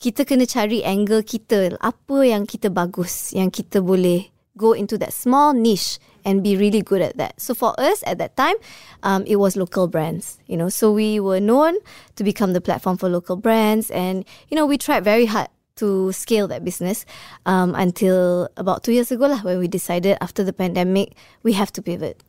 kita 0.00 0.26
kena 0.26 0.44
cari 0.46 0.82
angle 0.84 1.22
kita. 1.22 1.76
Apa 1.80 2.26
yang 2.26 2.44
kita 2.44 2.68
bagus 2.70 3.32
yang 3.32 3.50
kita 3.50 3.80
boleh 3.80 4.30
go 4.56 4.72
into 4.72 4.96
that 4.98 5.12
small 5.12 5.52
niche 5.52 5.98
and 6.24 6.42
be 6.42 6.56
really 6.56 6.80
good 6.80 7.02
at 7.02 7.16
that. 7.16 7.40
So 7.40 7.54
for 7.54 7.74
us 7.78 8.02
at 8.06 8.18
that 8.18 8.36
time 8.36 8.56
um, 9.02 9.24
it 9.26 9.36
was 9.36 9.56
local 9.56 9.88
brands 9.88 10.38
you 10.46 10.56
know. 10.56 10.68
So 10.68 10.92
we 10.92 11.20
were 11.20 11.40
known 11.40 11.78
to 12.16 12.22
become 12.24 12.52
the 12.52 12.60
platform 12.60 12.96
for 12.96 13.08
local 13.08 13.36
brands 13.36 13.90
and 13.90 14.24
you 14.48 14.56
know 14.56 14.66
we 14.66 14.78
tried 14.78 15.04
very 15.04 15.26
hard 15.26 15.48
to 15.76 16.12
scale 16.12 16.46
that 16.48 16.64
business 16.64 17.04
um, 17.46 17.74
until 17.74 18.48
about 18.56 18.84
two 18.84 18.92
years 18.92 19.10
ago 19.10 19.26
lah 19.26 19.42
when 19.42 19.58
we 19.58 19.66
decided 19.66 20.16
after 20.20 20.44
the 20.46 20.52
pandemic 20.54 21.18
we 21.42 21.52
have 21.52 21.72
to 21.72 21.82
pivot. 21.82 22.22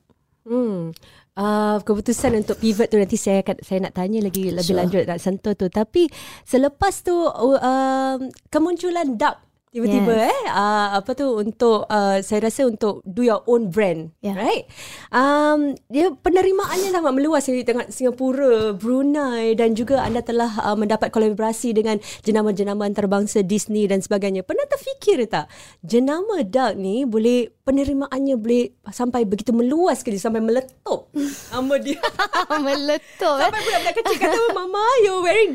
Hmm. 0.46 0.92
Uh, 1.36 1.84
keputusan 1.84 2.32
untuk 2.40 2.56
pivot 2.64 2.88
tu 2.88 2.96
nanti 2.96 3.20
saya 3.20 3.44
akan 3.44 3.60
saya 3.60 3.84
nak 3.84 4.00
tanya 4.00 4.24
lagi 4.24 4.56
lebih 4.56 4.72
Sure. 4.72 4.80
lanjut 4.80 5.04
nak 5.04 5.20
sentuh 5.20 5.52
tu 5.52 5.68
tapi 5.68 6.08
selepas 6.48 7.04
tu 7.04 7.12
uh, 7.12 7.60
um, 7.60 8.32
kemunculan 8.48 9.20
Duck 9.20 9.45
tiba-tiba 9.76 10.08
Yes. 10.16 10.32
eh 10.32 10.44
uh, 10.48 10.88
apa 11.04 11.12
tu 11.12 11.28
untuk 11.36 11.84
uh, 11.92 12.24
saya 12.24 12.48
rasa 12.48 12.64
untuk 12.64 13.04
do 13.04 13.28
your 13.28 13.44
own 13.44 13.68
brand 13.68 14.16
Yeah. 14.24 14.40
right? 14.40 14.64
Um, 15.12 15.76
dia 15.92 16.16
penerimaannya 16.16 16.96
sangat 16.96 17.12
meluas. 17.12 17.44
Di 17.44 17.68
tengah 17.68 17.92
Singapura 17.92 18.72
Brunei 18.72 19.54
dan 19.60 19.76
juga 19.76 20.02
anda 20.02 20.24
telah 20.24 20.56
uh, 20.64 20.78
mendapat 20.80 21.12
kolaborasi 21.12 21.76
dengan 21.76 22.00
jenama-jenama 22.24 22.88
antarabangsa 22.88 23.44
Disney 23.44 23.86
dan 23.86 24.00
sebagainya. 24.00 24.48
Pernah 24.48 24.64
terfikir 24.72 25.20
tak 25.28 25.52
jenama 25.84 26.42
Duck 26.48 26.80
ni 26.80 27.04
boleh 27.04 27.52
penerimaannya 27.66 28.36
boleh 28.38 28.64
sampai 28.94 29.26
begitu 29.26 29.50
meluas 29.50 30.06
ke 30.06 30.14
dia 30.14 30.22
sampai 30.22 30.40
meletup 30.40 31.10
nama 31.52 31.76
dia? 31.82 31.98
Meletup 32.66 33.36
eh? 33.42 33.50
sampai 33.50 33.60
budak-budak 33.66 33.96
kecil 34.00 34.18
kata 34.22 34.38
mama 34.54 34.84
you 35.02 35.14
wearing 35.26 35.52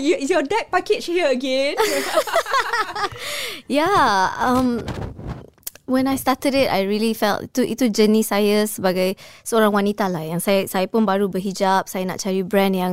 you, 0.00 0.16
is 0.16 0.32
your 0.32 0.40
duck 0.40 0.64
package 0.72 1.04
here 1.04 1.28
again 1.28 1.76
Yeah, 3.66 4.32
um, 4.38 4.84
when 5.86 6.06
I 6.06 6.16
started 6.16 6.54
it, 6.54 6.68
I 6.72 6.88
really 6.88 7.12
felt 7.12 7.52
itu 7.52 7.66
itu 7.66 7.84
journey 7.92 8.24
saya 8.24 8.64
sebagai 8.64 9.18
seorang 9.44 9.74
wanita 9.74 10.08
lah. 10.08 10.24
Yang 10.24 10.40
saya 10.44 10.60
saya 10.68 10.86
pun 10.88 11.04
baru 11.04 11.28
berhijab. 11.28 11.86
Saya 11.90 12.06
nak 12.08 12.22
cari 12.22 12.40
brand 12.40 12.74
yang 12.74 12.92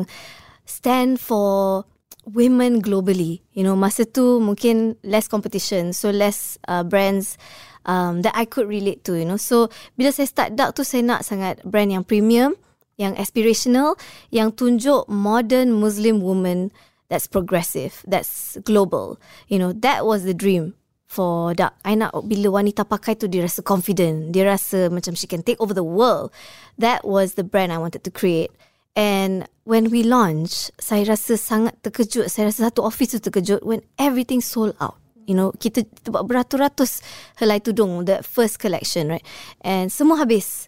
stand 0.68 1.18
for 1.22 1.86
women 2.28 2.84
globally. 2.84 3.42
You 3.56 3.66
know, 3.66 3.80
masa 3.80 4.06
tu 4.06 4.44
mungkin 4.44 5.00
less 5.02 5.26
competition, 5.32 5.96
so 5.96 6.12
less 6.12 6.60
uh, 6.68 6.84
brands 6.84 7.40
um, 7.88 8.22
that 8.22 8.36
I 8.36 8.46
could 8.46 8.68
relate 8.68 9.04
to. 9.10 9.18
You 9.18 9.26
know, 9.26 9.40
so 9.40 9.72
bila 9.96 10.12
saya 10.14 10.28
start 10.30 10.50
Duck 10.60 10.76
tu 10.76 10.84
saya 10.84 11.06
nak 11.06 11.26
sangat 11.26 11.64
brand 11.66 11.90
yang 11.90 12.04
premium, 12.06 12.54
yang 13.00 13.16
aspirational, 13.16 13.96
yang 14.30 14.52
tunjuk 14.52 15.08
modern 15.08 15.74
Muslim 15.74 16.20
woman 16.20 16.70
that's 17.10 17.28
progressive, 17.28 18.06
that's 18.08 18.58
global. 18.64 19.20
You 19.50 19.60
know, 19.60 19.74
that 19.74 20.06
was 20.06 20.24
the 20.24 20.34
dream 20.34 20.74
for 21.10 21.58
Duck. 21.58 21.74
I 21.84 21.98
nak 21.98 22.14
bila 22.30 22.62
wanita 22.62 22.86
pakai 22.86 23.18
tu 23.18 23.26
dia 23.26 23.42
rasa 23.44 23.66
confident, 23.66 24.32
dia 24.32 24.46
rasa 24.46 24.94
macam 24.94 25.18
she 25.18 25.26
can 25.26 25.42
take 25.42 25.58
over 25.60 25.74
the 25.74 25.84
world. 25.84 26.30
That 26.78 27.04
was 27.04 27.34
the 27.34 27.44
brand 27.44 27.74
I 27.74 27.82
wanted 27.82 28.06
to 28.06 28.14
create. 28.14 28.54
And 28.94 29.50
when 29.66 29.90
we 29.90 30.06
launch, 30.06 30.70
saya 30.78 31.10
rasa 31.10 31.38
sangat 31.38 31.82
terkejut. 31.82 32.30
Saya 32.30 32.54
rasa 32.54 32.70
satu 32.70 32.86
office 32.86 33.18
tu 33.18 33.20
terkejut 33.20 33.66
when 33.66 33.82
everything 33.98 34.42
sold 34.42 34.78
out. 34.78 35.02
You 35.30 35.38
know, 35.38 35.54
kita, 35.54 35.86
kita 35.86 36.10
beratus-ratus 36.10 37.06
helai 37.38 37.62
tudung, 37.62 38.06
the 38.06 38.26
first 38.26 38.58
collection, 38.58 39.14
right? 39.14 39.26
And 39.62 39.94
semua 39.94 40.26
habis. 40.26 40.66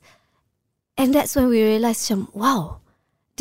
And 0.97 1.17
that's 1.17 1.33
when 1.33 1.49
we 1.49 1.65
realised, 1.65 2.05
macam, 2.05 2.29
wow, 2.37 2.77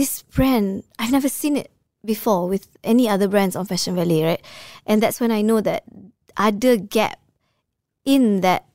this 0.00 0.24
brand, 0.32 0.88
I've 0.96 1.12
never 1.12 1.28
seen 1.28 1.60
it 1.60 1.68
before 2.04 2.48
with 2.48 2.68
any 2.84 3.08
other 3.08 3.28
brands 3.28 3.56
on 3.56 3.66
Fashion 3.66 3.94
Valley, 3.94 4.22
right? 4.22 4.42
And 4.86 5.02
that's 5.02 5.20
when 5.20 5.30
I 5.30 5.42
know 5.42 5.60
that 5.60 5.84
ada 6.38 6.76
gap 6.76 7.20
in 8.04 8.40
that, 8.40 8.66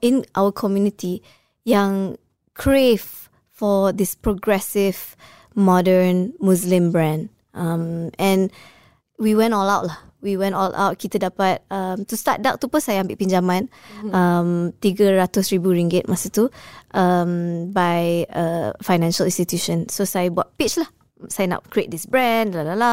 in 0.00 0.24
our 0.34 0.52
community 0.52 1.22
yang 1.64 2.16
crave 2.54 3.28
for 3.50 3.92
this 3.92 4.14
progressive, 4.14 5.16
modern 5.54 6.32
Muslim 6.40 6.90
brand. 6.90 7.28
Um, 7.54 8.10
and 8.18 8.50
we 9.18 9.34
went 9.34 9.54
all 9.54 9.68
out 9.68 9.86
lah. 9.86 9.98
We 10.22 10.38
went 10.38 10.54
all 10.54 10.74
out. 10.74 10.98
Kita 10.98 11.18
dapat 11.18 11.66
um, 11.68 12.06
to 12.06 12.14
start 12.16 12.42
Duck 12.46 12.62
tu 12.62 12.70
pun 12.70 12.78
saya 12.78 13.02
ambil 13.02 13.18
pinjaman 13.18 13.66
um, 14.14 14.70
RM300,000 14.78 16.06
masa 16.06 16.30
tu 16.30 16.46
um, 16.94 17.70
by 17.74 18.24
a 18.30 18.70
financial 18.80 19.26
institution. 19.26 19.90
So 19.90 20.06
saya 20.06 20.30
buat 20.30 20.54
pitch 20.54 20.78
lah. 20.78 20.88
Saya 21.28 21.58
nak 21.58 21.68
create 21.70 21.90
this 21.90 22.08
brand, 22.08 22.54
la 22.56 22.62
la 22.62 22.74
la. 22.74 22.92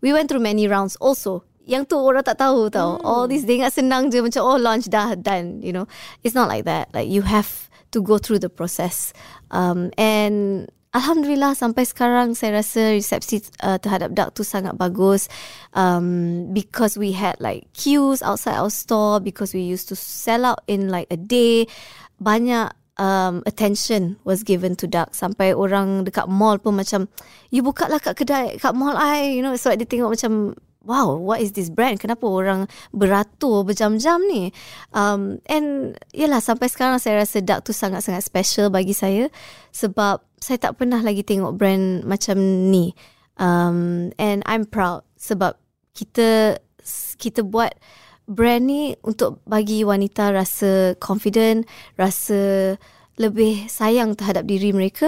We 0.00 0.12
went 0.12 0.28
through 0.28 0.44
many 0.44 0.66
rounds 0.66 0.96
also. 0.98 1.46
Yang 1.64 1.94
tu 1.94 1.96
orang 2.02 2.26
tak 2.26 2.42
tahu 2.42 2.68
tau. 2.72 2.98
All 3.06 3.30
this 3.30 3.46
dia 3.46 3.62
ingat 3.62 3.78
senang 3.78 4.10
je 4.10 4.18
macam 4.18 4.42
oh 4.42 4.58
launch 4.58 4.90
dah 4.90 5.14
done, 5.14 5.62
you 5.62 5.70
know. 5.70 5.86
It's 6.26 6.34
not 6.34 6.50
like 6.50 6.66
that. 6.66 6.90
Like 6.90 7.06
you 7.06 7.22
have 7.22 7.70
to 7.94 8.02
go 8.02 8.18
through 8.18 8.42
the 8.42 8.50
process. 8.50 9.12
Um, 9.50 9.94
and 9.94 10.66
Alhamdulillah 10.90 11.54
sampai 11.54 11.86
sekarang 11.86 12.34
saya 12.34 12.58
rasa 12.58 12.98
resepsi 12.98 13.46
uh, 13.62 13.78
terhadap 13.78 14.10
Duck 14.10 14.34
tu 14.34 14.42
sangat 14.42 14.74
bagus 14.74 15.30
um, 15.70 16.50
because 16.50 16.98
we 16.98 17.14
had 17.14 17.38
like 17.38 17.70
queues 17.78 18.26
outside 18.26 18.58
our 18.58 18.74
store 18.74 19.22
because 19.22 19.54
we 19.54 19.62
used 19.62 19.86
to 19.86 19.94
sell 19.94 20.42
out 20.42 20.66
in 20.66 20.90
like 20.90 21.06
a 21.14 21.18
day. 21.18 21.70
Banyak 22.18 22.74
um, 23.00 23.40
attention 23.48 24.20
was 24.28 24.44
given 24.44 24.76
to 24.76 24.84
Duck 24.84 25.16
sampai 25.16 25.56
orang 25.56 26.04
dekat 26.04 26.28
mall 26.28 26.60
pun 26.60 26.76
macam 26.76 27.08
you 27.48 27.64
buka 27.64 27.88
lah 27.88 27.96
kat 27.96 28.20
kedai 28.20 28.60
kat 28.60 28.76
mall 28.76 28.94
I 28.94 29.32
you 29.32 29.40
know 29.40 29.56
so 29.56 29.72
dia 29.72 29.88
tengok 29.88 30.20
macam 30.20 30.52
wow, 30.84 31.12
what 31.12 31.44
is 31.44 31.52
this 31.52 31.68
brand? 31.68 32.00
Kenapa 32.00 32.24
orang 32.24 32.64
beratur 32.92 33.68
berjam-jam 33.68 34.20
ni? 34.24 34.48
Um, 34.96 35.40
and 35.44 35.96
yelah, 36.16 36.40
sampai 36.40 36.72
sekarang 36.72 36.96
saya 36.96 37.20
rasa 37.20 37.44
Duck 37.44 37.68
tu 37.68 37.76
sangat-sangat 37.76 38.24
special 38.24 38.72
bagi 38.72 38.96
saya 38.96 39.28
sebab 39.76 40.24
saya 40.40 40.56
tak 40.56 40.80
pernah 40.80 41.04
lagi 41.04 41.20
tengok 41.20 41.52
brand 41.52 42.00
macam 42.08 42.40
ni. 42.72 42.96
Um, 43.36 44.08
and 44.16 44.40
I'm 44.48 44.64
proud 44.68 45.04
sebab 45.20 45.56
kita 45.92 46.60
kita 47.20 47.44
buat 47.44 47.76
brand 48.30 48.62
ni 48.70 48.94
untuk 49.02 49.42
bagi 49.50 49.82
wanita 49.82 50.30
rasa 50.30 50.94
confident, 51.02 51.66
rasa 51.98 52.78
lebih 53.20 53.68
sayang 53.68 54.16
terhadap 54.16 54.48
diri 54.48 54.72
mereka 54.72 55.04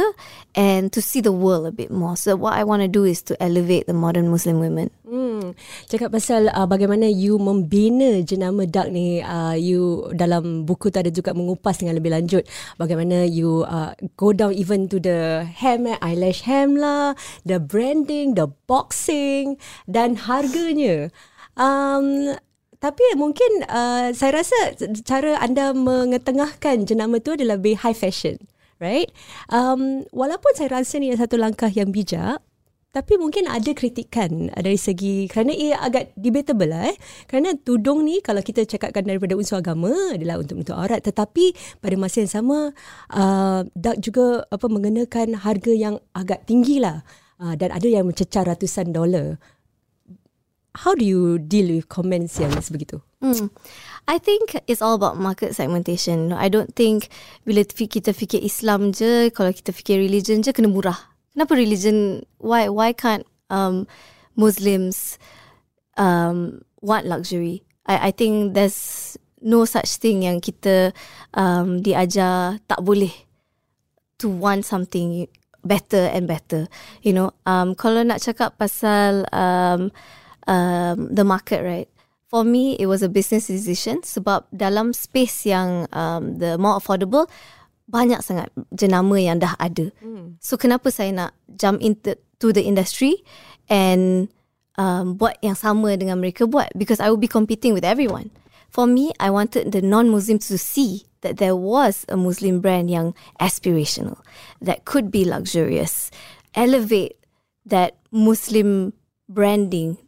and 0.52 0.92
to 0.92 1.00
see 1.00 1.24
the 1.24 1.32
world 1.32 1.64
a 1.64 1.72
bit 1.72 1.88
more. 1.88 2.12
So 2.12 2.36
what 2.36 2.52
I 2.52 2.60
want 2.60 2.84
to 2.84 2.90
do 2.90 3.08
is 3.08 3.24
to 3.32 3.38
elevate 3.40 3.88
the 3.88 3.96
modern 3.96 4.28
Muslim 4.28 4.60
women. 4.60 4.92
Hmm, 5.08 5.56
cakap 5.88 6.12
pasal 6.12 6.52
uh, 6.52 6.68
bagaimana 6.68 7.08
you 7.08 7.40
membina 7.40 8.20
jenama 8.20 8.68
Duck 8.68 8.92
ni, 8.92 9.24
uh, 9.24 9.56
you 9.56 10.12
dalam 10.12 10.68
buku 10.68 10.92
tu 10.92 11.00
ada 11.00 11.08
juga 11.08 11.32
mengupas 11.32 11.80
dengan 11.80 11.96
lebih 11.96 12.12
lanjut 12.12 12.44
bagaimana 12.76 13.24
you 13.24 13.64
uh, 13.64 13.96
go 14.20 14.36
down 14.36 14.52
even 14.52 14.92
to 14.92 15.00
the 15.00 15.48
hem, 15.48 15.88
eh, 15.88 15.96
eyelash 16.04 16.44
hem 16.44 16.76
lah, 16.76 17.16
the 17.48 17.56
branding, 17.56 18.36
the 18.36 18.44
boxing 18.68 19.56
dan 19.88 20.20
harganya. 20.20 21.08
Um, 21.56 22.36
tapi 22.82 23.14
mungkin 23.14 23.62
uh, 23.70 24.10
saya 24.10 24.42
rasa 24.42 24.74
cara 25.06 25.38
anda 25.38 25.70
mengetengahkan 25.70 26.82
jenama 26.82 27.22
tu 27.22 27.38
adalah 27.38 27.54
lebih 27.54 27.78
high 27.78 27.94
fashion, 27.94 28.42
right? 28.82 29.06
Um, 29.46 30.02
walaupun 30.10 30.50
saya 30.58 30.82
rasa 30.82 30.98
ni 30.98 31.14
satu 31.14 31.38
langkah 31.38 31.70
yang 31.70 31.94
bijak, 31.94 32.42
tapi 32.90 33.16
mungkin 33.22 33.46
ada 33.46 33.70
kritikan 33.70 34.50
dari 34.52 34.74
segi 34.74 35.30
kerana 35.30 35.54
ia 35.54 35.78
agak 35.78 36.10
debatable 36.18 36.74
lah 36.74 36.90
eh. 36.90 36.96
Kerana 37.30 37.54
tudung 37.54 38.02
ni 38.02 38.18
kalau 38.18 38.42
kita 38.42 38.66
cakapkan 38.66 39.06
daripada 39.06 39.38
unsur 39.38 39.62
agama 39.62 39.94
adalah 40.12 40.42
untuk 40.42 40.60
menutup 40.60 40.76
aurat 40.76 41.00
tetapi 41.00 41.56
pada 41.80 41.96
masa 41.96 42.26
yang 42.26 42.32
sama 42.34 42.58
uh, 43.14 43.62
Duck 43.72 43.96
juga 44.02 44.44
apa 44.50 44.66
mengenakan 44.68 45.40
harga 45.40 45.72
yang 45.72 46.02
agak 46.18 46.44
tinggi 46.50 46.82
lah. 46.82 47.06
Uh, 47.38 47.54
dan 47.58 47.74
ada 47.74 47.88
yang 47.88 48.06
mencecar 48.06 48.46
ratusan 48.46 48.90
dolar 48.94 49.40
how 50.74 50.94
do 50.94 51.04
you 51.04 51.38
deal 51.38 51.68
with 51.68 51.88
comments 51.88 52.40
yang 52.40 52.52
sebegitu? 52.64 53.00
Hmm. 53.20 53.52
I 54.08 54.18
think 54.18 54.58
it's 54.66 54.82
all 54.82 54.98
about 54.98 55.20
market 55.20 55.54
segmentation. 55.54 56.32
I 56.32 56.48
don't 56.48 56.74
think 56.74 57.12
bila 57.46 57.62
kita 57.62 58.10
fikir 58.10 58.42
Islam 58.42 58.90
je, 58.90 59.30
kalau 59.30 59.54
kita 59.54 59.70
fikir 59.70 60.00
religion 60.00 60.42
je 60.42 60.50
kena 60.50 60.66
murah. 60.66 60.98
Kenapa 61.32 61.54
religion? 61.54 62.26
Why 62.42 62.66
why 62.68 62.92
can't 62.92 63.22
um, 63.52 63.86
Muslims 64.34 65.20
um, 65.96 66.66
want 66.82 67.06
luxury? 67.06 67.62
I 67.86 68.08
I 68.08 68.10
think 68.10 68.58
there's 68.58 69.14
no 69.38 69.64
such 69.68 70.02
thing 70.02 70.26
yang 70.26 70.42
kita 70.42 70.90
um, 71.36 71.82
diajar 71.82 72.58
tak 72.66 72.80
boleh 72.82 73.12
to 74.18 74.30
want 74.30 74.66
something 74.66 75.26
better 75.62 76.10
and 76.10 76.26
better. 76.26 76.66
You 77.06 77.14
know, 77.14 77.28
um, 77.46 77.74
kalau 77.78 78.02
nak 78.02 78.22
cakap 78.22 78.58
pasal 78.58 79.26
um, 79.30 79.94
um, 80.46 81.12
the 81.12 81.24
market, 81.24 81.62
right? 81.62 81.88
For 82.32 82.44
me, 82.44 82.80
it 82.80 82.86
was 82.88 83.04
a 83.04 83.12
business 83.12 83.46
decision 83.52 84.00
sebab 84.00 84.48
dalam 84.48 84.96
space 84.96 85.44
yang 85.44 85.84
um, 85.92 86.40
the 86.40 86.56
more 86.56 86.80
affordable, 86.80 87.28
banyak 87.92 88.24
sangat 88.24 88.48
jenama 88.72 89.20
yang 89.20 89.36
dah 89.36 89.52
ada. 89.60 89.92
Hmm. 90.00 90.40
So 90.40 90.56
kenapa 90.56 90.88
saya 90.88 91.12
nak 91.12 91.36
jump 91.60 91.84
into 91.84 92.16
to 92.40 92.48
the 92.56 92.64
industry 92.64 93.20
and 93.68 94.32
um, 94.80 95.20
buat 95.20 95.36
yang 95.44 95.58
sama 95.58 95.92
dengan 96.00 96.24
mereka 96.24 96.48
buat? 96.48 96.72
Because 96.72 97.04
I 97.04 97.12
will 97.12 97.20
be 97.20 97.28
competing 97.28 97.76
with 97.76 97.84
everyone. 97.84 98.32
For 98.72 98.88
me, 98.88 99.12
I 99.20 99.28
wanted 99.28 99.68
the 99.68 99.84
non-Muslims 99.84 100.48
to 100.48 100.56
see 100.56 101.04
that 101.20 101.36
there 101.36 101.52
was 101.52 102.08
a 102.08 102.16
Muslim 102.16 102.64
brand 102.64 102.88
yang 102.88 103.12
aspirational, 103.36 104.16
that 104.64 104.88
could 104.88 105.12
be 105.12 105.28
luxurious, 105.28 106.08
elevate 106.56 107.20
that 107.68 108.00
Muslim 108.08 108.96
branding 109.28 110.00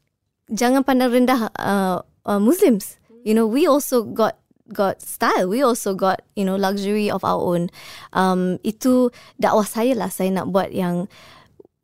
jangan 0.51 0.85
pandang 0.85 1.13
rendah 1.13 1.49
uh, 1.57 2.03
uh, 2.27 2.41
Muslims. 2.41 2.97
You 3.25 3.33
know, 3.33 3.49
we 3.49 3.65
also 3.65 4.05
got 4.05 4.37
got 4.73 5.01
style. 5.01 5.49
We 5.49 5.61
also 5.61 5.93
got 5.93 6.25
you 6.37 6.45
know 6.45 6.57
luxury 6.57 7.09
of 7.09 7.25
our 7.25 7.41
own. 7.41 7.69
Um, 8.13 8.61
itu 8.65 9.13
dakwah 9.41 9.65
saya 9.65 9.97
lah. 9.97 10.09
Saya 10.13 10.33
nak 10.33 10.53
buat 10.53 10.73
yang 10.73 11.09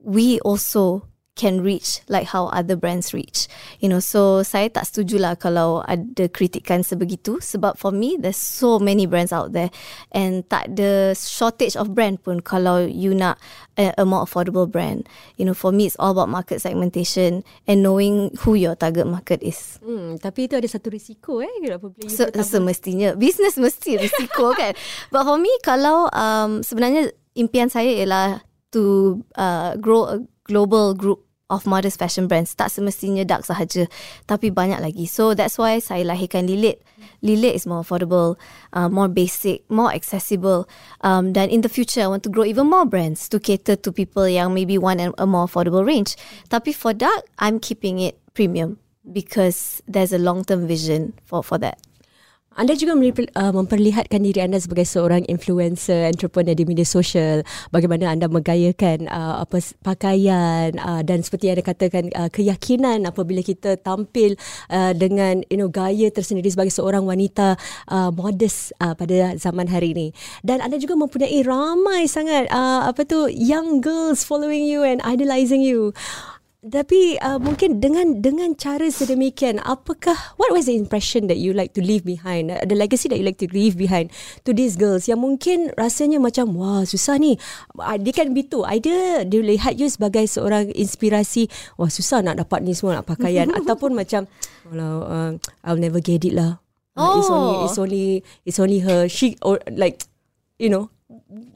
we 0.00 0.40
also 0.40 1.04
can 1.36 1.62
reach 1.62 2.02
like 2.08 2.26
how 2.28 2.46
other 2.50 2.76
brands 2.76 3.14
reach. 3.14 3.48
You 3.78 3.88
know, 3.88 4.00
so 4.02 4.42
saya 4.42 4.68
tak 4.68 4.86
setuju 4.90 5.16
lah 5.22 5.34
kalau 5.38 5.80
ada 5.86 6.28
kritikan 6.28 6.82
sebegitu 6.82 7.38
sebab 7.40 7.78
for 7.78 7.94
me 7.94 8.18
there's 8.18 8.38
so 8.38 8.78
many 8.78 9.06
brands 9.06 9.32
out 9.32 9.54
there 9.54 9.70
and 10.12 10.44
tak 10.50 10.74
ada 10.74 11.14
shortage 11.16 11.78
of 11.78 11.94
brand 11.94 12.20
pun 12.20 12.44
kalau 12.44 12.84
you 12.84 13.14
nak 13.16 13.40
a, 13.78 13.94
a 13.96 14.04
more 14.04 14.26
affordable 14.26 14.68
brand. 14.68 15.08
You 15.40 15.46
know, 15.48 15.56
for 15.56 15.72
me 15.72 15.88
it's 15.88 15.96
all 15.96 16.12
about 16.12 16.28
market 16.28 16.60
segmentation 16.60 17.46
and 17.64 17.80
knowing 17.80 18.34
who 18.44 18.58
your 18.58 18.74
target 18.76 19.06
market 19.06 19.40
is. 19.40 19.80
Hmm, 19.80 20.20
tapi 20.20 20.50
itu 20.50 20.58
ada 20.58 20.68
satu 20.68 20.92
risiko 20.92 21.40
eh 21.40 21.50
apabila 21.70 22.10
so, 22.10 22.26
semestinya 22.42 23.14
business 23.16 23.56
mesti 23.56 23.96
risiko 23.96 24.52
kan. 24.60 24.76
But 25.08 25.24
for 25.24 25.38
me 25.40 25.50
kalau 25.64 26.10
um, 26.12 26.60
sebenarnya 26.60 27.14
impian 27.38 27.72
saya 27.72 27.94
ialah 27.94 28.44
to 28.70 29.18
uh, 29.34 29.74
grow 29.78 30.06
a 30.06 30.16
global 30.50 30.98
group 30.98 31.22
of 31.50 31.66
modest 31.66 31.98
fashion 31.98 32.30
brands. 32.30 32.54
Tak 32.54 32.70
semestinya 32.70 33.26
dark 33.26 33.42
sahaja, 33.42 33.90
tapi 34.24 34.54
banyak 34.54 34.78
lagi. 34.82 35.04
So 35.10 35.34
that's 35.34 35.58
why 35.58 35.82
saya 35.82 36.06
lahirkan 36.06 36.46
Lilit. 36.46 36.82
Lilit 37.20 37.58
is 37.58 37.66
more 37.66 37.82
affordable, 37.82 38.38
uh, 38.72 38.86
more 38.86 39.10
basic, 39.10 39.66
more 39.70 39.90
accessible. 39.90 40.70
Um, 41.02 41.34
dan 41.34 41.50
in 41.50 41.60
the 41.66 41.68
future, 41.68 42.06
I 42.06 42.08
want 42.08 42.22
to 42.24 42.32
grow 42.32 42.46
even 42.46 42.70
more 42.70 42.86
brands 42.86 43.26
to 43.34 43.42
cater 43.42 43.74
to 43.74 43.90
people 43.90 44.24
yang 44.30 44.54
maybe 44.54 44.78
want 44.78 45.02
a 45.02 45.26
more 45.26 45.50
affordable 45.50 45.86
range. 45.86 46.14
Tapi 46.48 46.74
for 46.74 46.94
dark, 46.94 47.26
I'm 47.38 47.58
keeping 47.58 47.98
it 47.98 48.16
premium 48.32 48.78
because 49.02 49.82
there's 49.90 50.14
a 50.14 50.22
long-term 50.22 50.70
vision 50.70 51.18
for 51.26 51.42
for 51.42 51.58
that. 51.58 51.82
Anda 52.50 52.74
juga 52.74 52.98
uh, 52.98 53.52
memperlihatkan 53.54 54.26
diri 54.26 54.42
anda 54.42 54.58
sebagai 54.58 54.82
seorang 54.82 55.22
influencer, 55.30 56.10
entrepreneur 56.10 56.50
di 56.50 56.66
media 56.66 56.82
sosial. 56.82 57.46
Bagaimana 57.70 58.10
anda 58.10 58.26
menggayakan 58.26 59.06
uh, 59.06 59.46
apa 59.46 59.62
pakaian 59.86 60.74
uh, 60.82 60.98
dan 61.06 61.22
seperti 61.22 61.46
yang 61.46 61.62
anda 61.62 61.66
katakan 61.70 62.04
uh, 62.10 62.26
keyakinan 62.26 63.06
apabila 63.06 63.38
kita 63.46 63.78
tampil 63.78 64.34
uh, 64.66 64.90
dengan 64.98 65.46
you 65.46 65.62
know 65.62 65.70
gaya 65.70 66.10
tersendiri 66.10 66.50
sebagai 66.50 66.74
seorang 66.74 67.06
wanita 67.06 67.54
uh, 67.86 68.10
modest 68.10 68.74
uh, 68.82 68.98
pada 68.98 69.38
zaman 69.38 69.70
hari 69.70 69.94
ini. 69.94 70.08
Dan 70.42 70.58
anda 70.58 70.74
juga 70.74 70.98
mempunyai 70.98 71.46
ramai 71.46 72.10
sangat 72.10 72.50
uh, 72.50 72.90
apa 72.90 73.06
tu 73.06 73.30
young 73.30 73.78
girls 73.78 74.26
following 74.26 74.66
you 74.66 74.82
and 74.82 74.98
idolizing 75.06 75.62
you. 75.62 75.94
Tapi 76.60 77.16
uh, 77.24 77.40
mungkin 77.40 77.80
dengan 77.80 78.20
dengan 78.20 78.52
cara 78.52 78.84
sedemikian, 78.92 79.64
apakah 79.64 80.36
what 80.36 80.52
was 80.52 80.68
the 80.68 80.76
impression 80.76 81.24
that 81.24 81.40
you 81.40 81.56
like 81.56 81.72
to 81.72 81.80
leave 81.80 82.04
behind, 82.04 82.52
uh, 82.52 82.60
the 82.68 82.76
legacy 82.76 83.08
that 83.08 83.16
you 83.16 83.24
like 83.24 83.40
to 83.40 83.48
leave 83.48 83.80
behind 83.80 84.12
to 84.44 84.52
these 84.52 84.76
girls 84.76 85.08
yang 85.08 85.24
mungkin 85.24 85.72
rasanya 85.80 86.20
macam 86.20 86.52
wah 86.52 86.84
susah 86.84 87.16
ni. 87.16 87.40
Uh, 87.80 87.96
they 87.96 88.12
can 88.12 88.36
be 88.36 88.44
too. 88.44 88.60
Either 88.68 89.24
dia 89.24 89.40
lihat 89.40 89.80
you 89.80 89.88
sebagai 89.88 90.28
seorang 90.28 90.68
inspirasi, 90.76 91.48
wah 91.80 91.88
susah 91.88 92.20
nak 92.20 92.44
dapat 92.44 92.60
ni 92.60 92.76
semua 92.76 93.00
nak 93.00 93.08
pakaian 93.08 93.48
ataupun 93.64 93.96
macam 93.96 94.28
well, 94.68 95.08
uh, 95.08 95.30
I'll 95.64 95.80
never 95.80 96.04
get 96.04 96.28
it 96.28 96.36
lah. 96.36 96.60
Uh, 96.92 97.08
oh. 97.08 97.16
It's 97.16 97.32
only 97.32 97.56
it's 97.64 97.78
only 97.80 98.06
it's 98.44 98.60
only 98.60 98.78
her. 98.84 99.08
She 99.08 99.40
or 99.40 99.64
like 99.72 100.04
you 100.60 100.68
know 100.68 100.92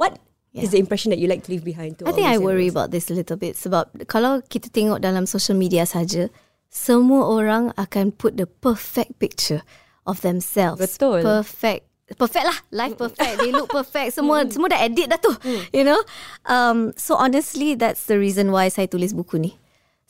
what 0.00 0.16
yeah. 0.54 0.62
is 0.62 0.70
the 0.70 0.78
impression 0.78 1.10
that 1.10 1.18
you 1.18 1.26
like 1.26 1.42
to 1.42 1.50
leave 1.50 1.66
behind 1.66 1.98
to 1.98 2.08
I 2.08 2.14
think 2.14 2.30
I 2.30 2.38
worry 2.38 2.70
about 2.70 2.94
this 2.94 3.10
a 3.10 3.14
little 3.18 3.36
bit 3.36 3.58
sebab 3.58 4.06
kalau 4.06 4.40
kita 4.46 4.70
tengok 4.70 5.02
dalam 5.02 5.26
social 5.26 5.58
media 5.58 5.84
saja 5.84 6.30
semua 6.70 7.26
orang 7.26 7.74
akan 7.74 8.14
put 8.14 8.38
the 8.38 8.46
perfect 8.46 9.18
picture 9.22 9.62
of 10.10 10.18
themselves. 10.26 10.82
Betul. 10.82 11.22
Perfect. 11.22 11.86
Perfect 12.18 12.44
lah. 12.44 12.58
Life 12.74 12.98
perfect. 12.98 13.40
They 13.40 13.54
look 13.54 13.70
perfect. 13.70 14.12
Semua 14.18 14.44
semua 14.50 14.68
dah 14.68 14.82
edit 14.84 15.08
dah 15.08 15.16
tu 15.16 15.32
hmm. 15.32 15.72
you 15.72 15.86
know? 15.86 15.96
Um 16.44 16.92
so 17.00 17.16
honestly 17.16 17.72
that's 17.78 18.10
the 18.10 18.20
reason 18.20 18.52
why 18.52 18.68
saya 18.68 18.90
tulis 18.90 19.16
buku 19.16 19.40
ni. 19.40 19.56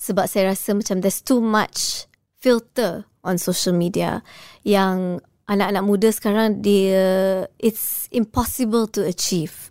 Sebab 0.00 0.26
saya 0.26 0.50
rasa 0.52 0.74
macam 0.74 1.04
there's 1.04 1.22
too 1.22 1.38
much 1.38 2.10
filter 2.42 3.06
on 3.22 3.38
social 3.38 3.72
media 3.72 4.26
yang 4.66 5.22
anak-anak 5.46 5.84
muda 5.86 6.08
sekarang 6.10 6.64
dia 6.64 7.44
it's 7.62 8.08
impossible 8.10 8.88
to 8.88 9.04
achieve 9.04 9.70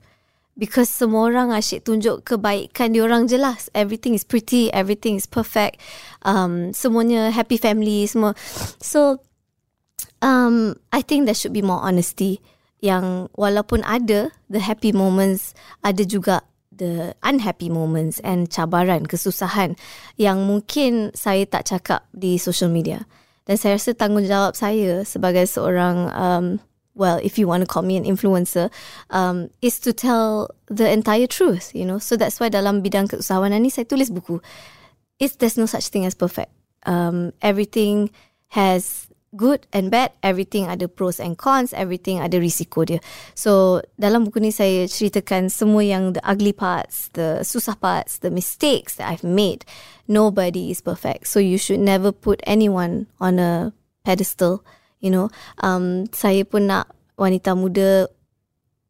Because 0.53 0.85
semua 0.85 1.33
orang 1.33 1.49
asyik 1.49 1.81
tunjuk 1.81 2.21
kebaikan 2.29 2.93
orang 3.01 3.25
jelas. 3.25 3.73
Everything 3.73 4.13
is 4.13 4.21
pretty, 4.21 4.69
everything 4.69 5.17
is 5.17 5.25
perfect. 5.25 5.81
Um, 6.21 6.69
semuanya 6.77 7.33
happy 7.33 7.57
family, 7.57 8.05
semua. 8.05 8.37
So, 8.77 9.17
um, 10.21 10.77
I 10.93 11.01
think 11.01 11.25
there 11.25 11.33
should 11.33 11.57
be 11.57 11.65
more 11.65 11.81
honesty. 11.81 12.37
Yang 12.83 13.33
walaupun 13.33 13.81
ada 13.87 14.29
the 14.45 14.61
happy 14.61 14.93
moments, 14.93 15.57
ada 15.81 16.05
juga 16.05 16.45
the 16.69 17.13
unhappy 17.23 17.69
moments 17.69 18.19
and 18.21 18.49
cabaran, 18.49 19.05
kesusahan 19.05 19.77
yang 20.17 20.45
mungkin 20.45 21.13
saya 21.13 21.45
tak 21.45 21.69
cakap 21.69 22.05
di 22.13 22.37
social 22.37 22.69
media. 22.69 23.05
Dan 23.43 23.59
saya 23.59 23.75
rasa 23.75 23.91
tanggungjawab 23.93 24.55
saya 24.55 25.03
sebagai 25.03 25.43
seorang 25.45 26.07
um, 26.15 26.45
well, 26.95 27.19
if 27.23 27.37
you 27.37 27.47
want 27.47 27.61
to 27.61 27.67
call 27.67 27.81
me 27.83 27.97
an 27.97 28.03
influencer, 28.03 28.71
um, 29.09 29.49
is 29.61 29.79
to 29.81 29.93
tell 29.93 30.49
the 30.67 30.89
entire 30.89 31.27
truth, 31.27 31.71
you 31.73 31.85
know. 31.85 31.97
So 31.97 32.15
that's 32.15 32.39
why 32.39 32.49
dalam 32.49 32.83
bidang 32.83 33.09
keusahawanan 33.09 33.61
ni 33.61 33.69
saya 33.69 33.85
tulis 33.85 34.13
buku. 34.13 34.41
It's 35.17 35.37
there's 35.37 35.57
no 35.57 35.65
such 35.65 35.89
thing 35.89 36.05
as 36.05 36.13
perfect. 36.13 36.51
Um, 36.85 37.33
everything 37.41 38.11
has 38.53 39.09
good 39.35 39.65
and 39.73 39.89
bad. 39.89 40.13
Everything 40.21 40.69
ada 40.69 40.85
pros 40.87 41.17
and 41.17 41.37
cons. 41.37 41.73
Everything 41.73 42.21
ada 42.21 42.37
risiko 42.37 42.85
dia. 42.85 43.01
So 43.33 43.81
dalam 43.97 44.29
buku 44.29 44.41
ni 44.41 44.53
saya 44.53 44.85
ceritakan 44.85 45.49
semua 45.49 45.81
yang 45.81 46.13
the 46.13 46.21
ugly 46.21 46.53
parts, 46.53 47.09
the 47.17 47.41
susah 47.41 47.77
parts, 47.77 48.21
the 48.21 48.29
mistakes 48.29 49.01
that 49.01 49.09
I've 49.09 49.25
made. 49.25 49.65
Nobody 50.05 50.69
is 50.69 50.81
perfect. 50.81 51.25
So 51.25 51.41
you 51.41 51.57
should 51.57 51.81
never 51.81 52.13
put 52.13 52.45
anyone 52.45 53.09
on 53.17 53.41
a 53.41 53.73
pedestal 54.05 54.61
you 55.03 55.11
know 55.11 55.27
um 55.59 56.07
saya 56.15 56.47
pun 56.47 56.71
nak 56.71 56.87
wanita 57.19 57.53
muda 57.53 58.07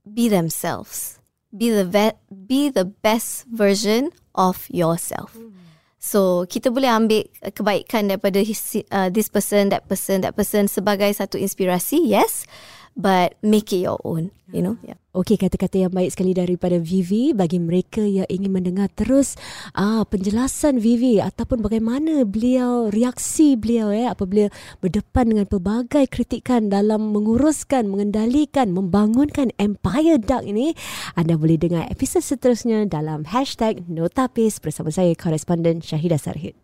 be 0.05 0.29
themselves. 0.29 1.17
Be 1.49 1.69
the 1.69 1.85
ve- 1.85 2.17
be 2.29 2.69
the 2.69 2.85
best 2.85 3.45
version 3.49 4.13
of 4.33 4.65
yourself. 4.69 5.33
So 6.03 6.43
kita 6.51 6.67
boleh 6.67 6.91
ambil 6.91 7.23
kebaikan 7.55 8.11
daripada 8.11 8.43
his, 8.43 8.59
uh, 8.91 9.07
this 9.07 9.31
person 9.31 9.71
that 9.71 9.87
person 9.87 10.19
that 10.19 10.35
person 10.35 10.67
sebagai 10.67 11.07
satu 11.15 11.39
inspirasi 11.39 12.03
yes 12.11 12.43
but 12.95 13.35
make 13.41 13.73
it 13.73 13.81
your 13.83 13.99
own 14.03 14.29
you 14.51 14.61
know 14.61 14.77
yeah 14.85 14.97
Okey, 15.13 15.37
kata-kata 15.37 15.77
yang 15.77 15.93
baik 15.93 16.09
sekali 16.09 16.33
daripada 16.33 16.81
Vivi 16.81 17.37
bagi 17.37 17.61
mereka 17.61 18.01
yang 18.01 18.25
ingin 18.33 18.49
mendengar 18.49 18.89
terus 18.89 19.37
ah 19.77 20.01
penjelasan 20.09 20.81
Vivi 20.81 21.21
ataupun 21.21 21.61
bagaimana 21.61 22.25
beliau 22.25 22.89
reaksi 22.89 23.53
beliau 23.53 23.93
ya 23.93 24.17
apabila 24.17 24.49
berdepan 24.81 25.29
dengan 25.29 25.45
pelbagai 25.45 26.09
kritikan 26.09 26.73
dalam 26.73 27.13
menguruskan, 27.13 27.93
mengendalikan, 27.93 28.73
membangunkan 28.73 29.53
Empire 29.61 30.17
Dark 30.17 30.49
ini. 30.49 30.73
Anda 31.13 31.37
boleh 31.37 31.61
dengar 31.61 31.93
episod 31.93 32.25
seterusnya 32.25 32.89
dalam 32.89 33.21
#notapis 33.85 34.57
bersama 34.65 34.89
saya 34.89 35.13
koresponden 35.13 35.85
Syahidah 35.85 36.17
Sarhid. 36.17 36.62